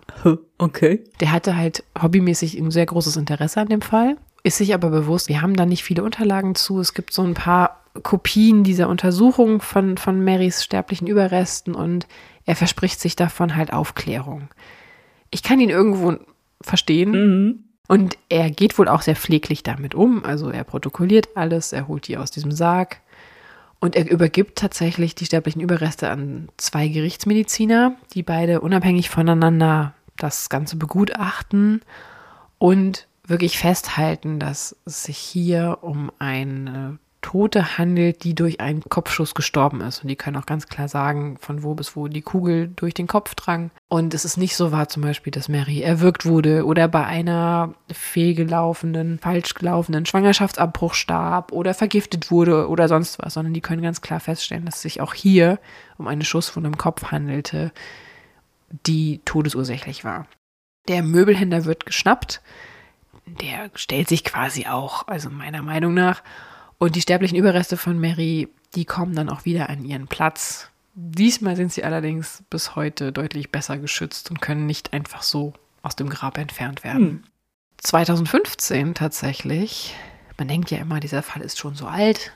[0.58, 1.04] Okay.
[1.20, 5.28] Der hatte halt hobbymäßig ein sehr großes Interesse an dem Fall, ist sich aber bewusst,
[5.28, 6.80] wir haben da nicht viele Unterlagen zu.
[6.80, 12.08] Es gibt so ein paar Kopien dieser Untersuchung von, von Marys sterblichen Überresten und
[12.46, 14.50] er verspricht sich davon halt Aufklärung.
[15.32, 16.16] Ich kann ihn irgendwo
[16.62, 17.12] verstehen.
[17.12, 17.64] Mhm.
[17.88, 20.24] Und er geht wohl auch sehr pfleglich damit um.
[20.24, 23.02] Also er protokolliert alles, er holt die aus diesem Sarg.
[23.80, 30.50] Und er übergibt tatsächlich die sterblichen Überreste an zwei Gerichtsmediziner, die beide unabhängig voneinander das
[30.50, 31.82] Ganze begutachten
[32.58, 39.34] und wirklich festhalten, dass es sich hier um eine Tote handelt, die durch einen Kopfschuss
[39.34, 40.03] gestorben ist.
[40.03, 43.07] Und die können auch ganz klar sagen, von wo bis wo die Kugel durch den
[43.07, 43.71] Kopf drang.
[43.88, 47.73] Und es ist nicht so wahr zum Beispiel, dass Mary erwürgt wurde oder bei einer
[47.91, 54.01] fehlgelaufenen, falsch gelaufenen Schwangerschaftsabbruch starb oder vergiftet wurde oder sonst was, sondern die können ganz
[54.01, 55.57] klar feststellen, dass es sich auch hier
[55.97, 57.71] um eine Schusswunde im Kopf handelte,
[58.86, 60.28] die todesursächlich war.
[60.88, 62.43] Der Möbelhändler wird geschnappt.
[63.26, 66.21] Der stellt sich quasi auch, also meiner Meinung nach,
[66.78, 70.69] und die sterblichen Überreste von Mary, die kommen dann auch wieder an ihren Platz.
[70.93, 75.95] Diesmal sind sie allerdings bis heute deutlich besser geschützt und können nicht einfach so aus
[75.95, 77.07] dem Grab entfernt werden.
[77.07, 77.23] Hm.
[77.78, 79.95] 2015 tatsächlich,
[80.38, 82.32] man denkt ja immer, dieser Fall ist schon so alt.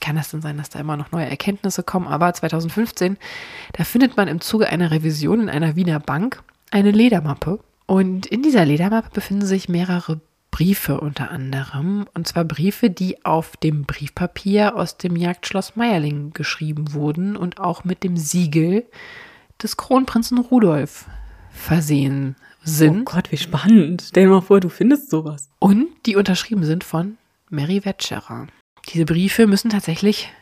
[0.00, 2.08] Kann es denn sein, dass da immer noch neue Erkenntnisse kommen?
[2.08, 3.16] Aber 2015,
[3.72, 7.60] da findet man im Zuge einer Revision in einer Wiener Bank eine Ledermappe.
[7.86, 10.20] Und in dieser Ledermappe befinden sich mehrere
[10.56, 12.06] Briefe unter anderem.
[12.14, 17.84] Und zwar Briefe, die auf dem Briefpapier aus dem Jagdschloss Meierling geschrieben wurden und auch
[17.84, 18.86] mit dem Siegel
[19.62, 21.04] des Kronprinzen Rudolf
[21.50, 23.00] versehen sind.
[23.00, 24.02] Oh Gott, wie spannend.
[24.08, 25.50] Stell dir mal vor, du findest sowas.
[25.58, 27.18] Und die unterschrieben sind von
[27.50, 28.46] Mary Wetscherer.
[28.88, 30.32] Diese Briefe müssen tatsächlich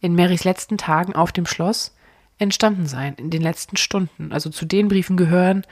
[0.00, 1.94] in Marys letzten Tagen auf dem Schloss
[2.38, 4.32] entstanden sein, in den letzten Stunden.
[4.32, 5.66] Also zu den Briefen gehören,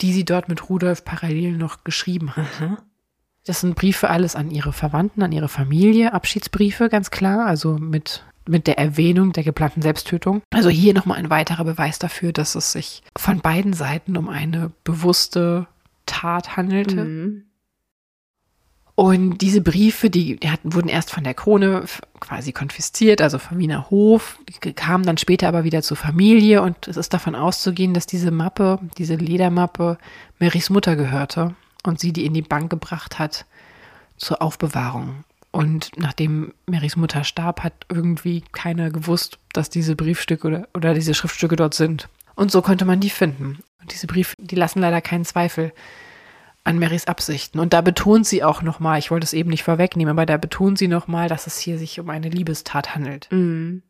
[0.00, 2.46] die sie dort mit Rudolf parallel noch geschrieben hat.
[2.58, 2.82] Aha.
[3.44, 8.24] Das sind Briefe alles an ihre Verwandten, an ihre Familie, Abschiedsbriefe, ganz klar, also mit,
[8.46, 10.42] mit der Erwähnung der geplanten Selbsttötung.
[10.50, 14.70] Also hier nochmal ein weiterer Beweis dafür, dass es sich von beiden Seiten um eine
[14.84, 15.66] bewusste
[16.06, 17.04] Tat handelte.
[17.04, 17.44] Mhm.
[18.94, 21.84] Und diese Briefe, die, die hatten, wurden erst von der Krone
[22.20, 26.86] quasi konfisziert, also vom Wiener Hof, die kamen dann später aber wieder zur Familie und
[26.86, 29.98] es ist davon auszugehen, dass diese Mappe, diese Ledermappe,
[30.38, 33.46] Marys Mutter gehörte und sie die in die Bank gebracht hat
[34.16, 35.24] zur Aufbewahrung.
[35.50, 41.12] Und nachdem Marys Mutter starb, hat irgendwie keiner gewusst, dass diese Briefstücke oder, oder diese
[41.12, 42.08] Schriftstücke dort sind.
[42.34, 43.58] Und so konnte man die finden.
[43.80, 45.72] Und diese Briefe, die lassen leider keinen Zweifel
[46.64, 47.58] an Marys Absichten.
[47.58, 50.78] Und da betont sie auch nochmal, ich wollte es eben nicht vorwegnehmen, aber da betont
[50.78, 53.28] sie nochmal, dass es hier sich um eine Liebestat handelt.
[53.30, 53.82] Mhm.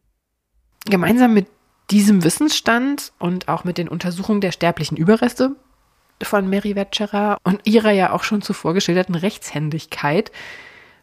[0.87, 1.47] Gemeinsam mit
[1.91, 5.55] diesem Wissensstand und auch mit den Untersuchungen der sterblichen Überreste
[6.25, 10.33] von Mary Wetscherer und ihrer ja auch schon zuvor geschilderten Rechtshändigkeit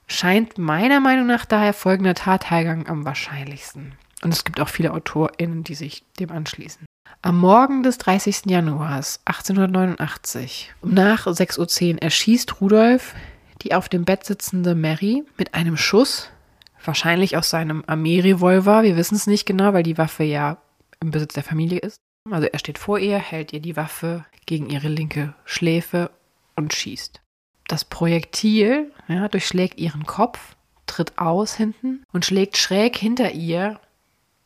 [0.08, 3.94] scheint meiner Meinung nach daher folgender Tathergang am wahrscheinlichsten.
[4.24, 6.86] Und es gibt auch viele AutorInnen, die sich dem anschließen.
[7.22, 8.44] Am Morgen des 30.
[8.46, 13.14] Januars 1889, um nach 6.10 Uhr, erschießt Rudolf
[13.62, 16.30] die auf dem Bett sitzende Mary mit einem Schuss,
[16.84, 18.84] wahrscheinlich aus seinem Armeerevolver.
[18.84, 20.58] Wir wissen es nicht genau, weil die Waffe ja
[21.02, 22.00] im Besitz der Familie ist.
[22.30, 26.12] Also er steht vor ihr, hält ihr die Waffe gegen ihre linke Schläfe
[26.56, 27.22] und schießt.
[27.68, 30.56] Das Projektil ja, durchschlägt ihren Kopf,
[30.88, 33.80] tritt aus hinten und schlägt schräg hinter ihr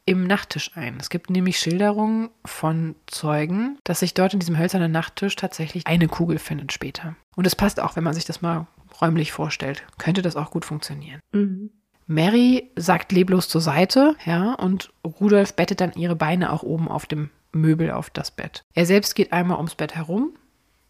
[0.05, 0.97] im Nachttisch ein.
[0.99, 6.07] Es gibt nämlich Schilderungen von Zeugen, dass sich dort in diesem hölzernen Nachttisch tatsächlich eine
[6.07, 7.15] Kugel findet später.
[7.35, 8.67] Und es passt auch, wenn man sich das mal
[8.99, 9.83] räumlich vorstellt.
[9.97, 11.19] Könnte das auch gut funktionieren.
[11.31, 11.71] Mhm.
[12.05, 17.05] Mary sagt leblos zur Seite, ja, und Rudolf bettet dann ihre Beine auch oben auf
[17.05, 18.63] dem Möbel auf das Bett.
[18.73, 20.33] Er selbst geht einmal ums Bett herum,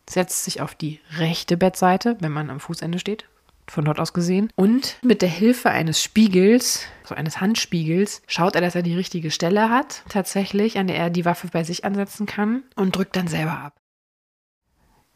[0.10, 3.26] setzt sich auf die rechte Bettseite, wenn man am Fußende steht,
[3.68, 8.62] von dort aus gesehen, und mit der Hilfe eines Spiegels, so eines Handspiegels, schaut er,
[8.62, 12.26] dass er die richtige Stelle hat, tatsächlich, an der er die Waffe bei sich ansetzen
[12.26, 13.78] kann und drückt dann selber ab.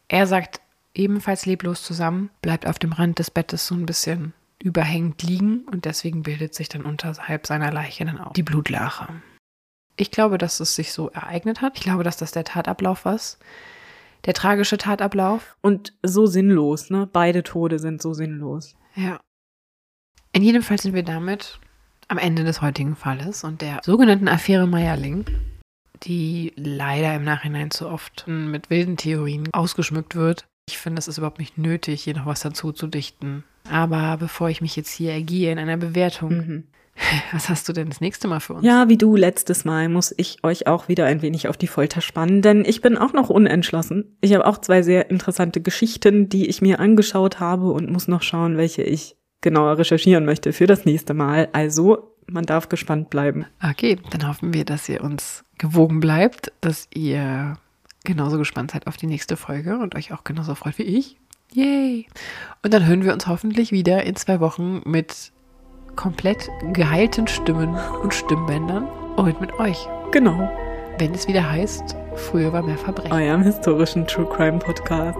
[0.07, 0.61] Er sagt
[0.93, 4.33] ebenfalls leblos zusammen, bleibt auf dem Rand des Bettes so ein bisschen
[4.63, 9.07] überhängend liegen und deswegen bildet sich dann unterhalb seiner Leiche dann auch die Blutlache.
[9.97, 11.73] Ich glaube, dass es sich so ereignet hat.
[11.77, 13.19] Ich glaube, dass das der Tatablauf war.
[14.25, 15.57] Der tragische Tatablauf.
[15.61, 17.09] Und so sinnlos, ne?
[17.11, 18.75] Beide Tode sind so sinnlos.
[18.95, 19.19] Ja.
[20.33, 21.59] In jedem Fall sind wir damit
[22.07, 25.25] am Ende des heutigen Falles und der sogenannten Affäre Meierling,
[26.03, 30.45] die leider im Nachhinein zu oft mit wilden Theorien ausgeschmückt wird.
[30.69, 33.43] Ich finde, es ist überhaupt nicht nötig, hier noch was dazu zu dichten.
[33.69, 36.63] Aber bevor ich mich jetzt hier ergehe in einer Bewertung, Mhm.
[37.31, 38.65] Was hast du denn das nächste Mal für uns?
[38.65, 42.01] Ja, wie du letztes Mal muss ich euch auch wieder ein wenig auf die Folter
[42.01, 44.17] spannen, denn ich bin auch noch unentschlossen.
[44.21, 48.21] Ich habe auch zwei sehr interessante Geschichten, die ich mir angeschaut habe und muss noch
[48.21, 51.49] schauen, welche ich genauer recherchieren möchte für das nächste Mal.
[51.53, 53.45] Also, man darf gespannt bleiben.
[53.63, 57.57] Okay, dann hoffen wir, dass ihr uns gewogen bleibt, dass ihr
[58.03, 61.17] genauso gespannt seid auf die nächste Folge und euch auch genauso freut wie ich.
[61.53, 62.07] Yay!
[62.63, 65.31] Und dann hören wir uns hoffentlich wieder in zwei Wochen mit
[65.97, 68.87] komplett geheilten Stimmen und Stimmbändern
[69.17, 70.49] und mit euch, Genau,
[70.99, 73.11] wenn es wieder heißt, früher war mehr Verbrechen.
[73.11, 75.17] eurem historischen True Crime Podcast.